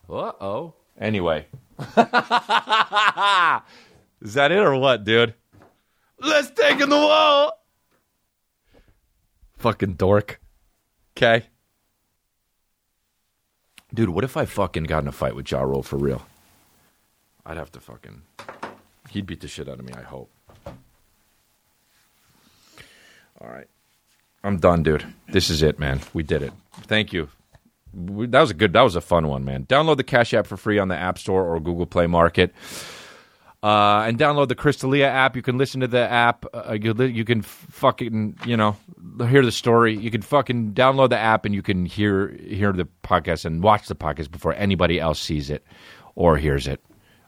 [0.08, 1.46] uh oh anyway
[4.20, 5.34] is that it or what dude
[6.20, 7.52] let's take him the wall.
[9.58, 10.40] Fucking dork.
[11.16, 11.46] Okay.
[13.92, 16.22] Dude, what if I fucking got in a fight with Ja Rule for real?
[17.44, 18.22] I'd have to fucking.
[19.10, 20.30] He'd beat the shit out of me, I hope.
[23.40, 23.66] All right.
[24.44, 25.04] I'm done, dude.
[25.28, 26.00] This is it, man.
[26.14, 26.52] We did it.
[26.82, 27.28] Thank you.
[27.92, 29.66] That was a good, that was a fun one, man.
[29.66, 32.54] Download the Cash App for free on the App Store or Google Play Market.
[33.62, 35.36] Uh, and download the Chris D'Elia app.
[35.36, 36.46] You can listen to the app.
[36.54, 38.74] Uh, you, you can fucking you know
[39.28, 39.94] hear the story.
[39.94, 43.86] You can fucking download the app and you can hear hear the podcast and watch
[43.86, 45.62] the podcast before anybody else sees it
[46.14, 46.82] or hears it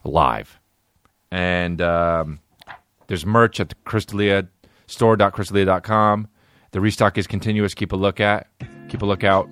[0.05, 0.59] live.
[1.31, 2.41] And um,
[3.09, 4.49] there's merch at the Crystalia
[4.87, 6.29] store.chrisdelia.com.
[6.71, 7.75] The restock is continuous.
[7.75, 8.49] Keep a look at,
[8.89, 9.51] keep a lookout,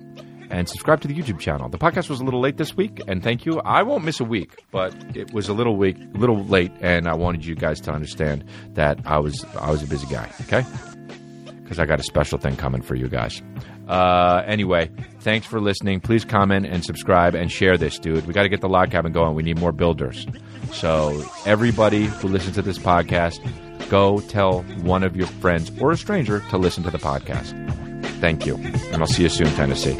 [0.51, 1.69] and subscribe to the YouTube channel.
[1.69, 3.59] The podcast was a little late this week, and thank you.
[3.61, 7.13] I won't miss a week, but it was a little week, little late, and I
[7.15, 8.43] wanted you guys to understand
[8.73, 10.31] that I was I was a busy guy.
[10.41, 10.63] Okay,
[11.63, 13.41] because I got a special thing coming for you guys.
[13.87, 14.89] Uh, anyway,
[15.21, 15.99] thanks for listening.
[15.99, 18.25] Please comment and subscribe and share this, dude.
[18.27, 19.35] We got to get the log cabin going.
[19.35, 20.27] We need more builders.
[20.71, 23.39] So everybody who listens to this podcast,
[23.89, 27.57] go tell one of your friends or a stranger to listen to the podcast.
[28.21, 29.99] Thank you, and I'll see you soon, Tennessee.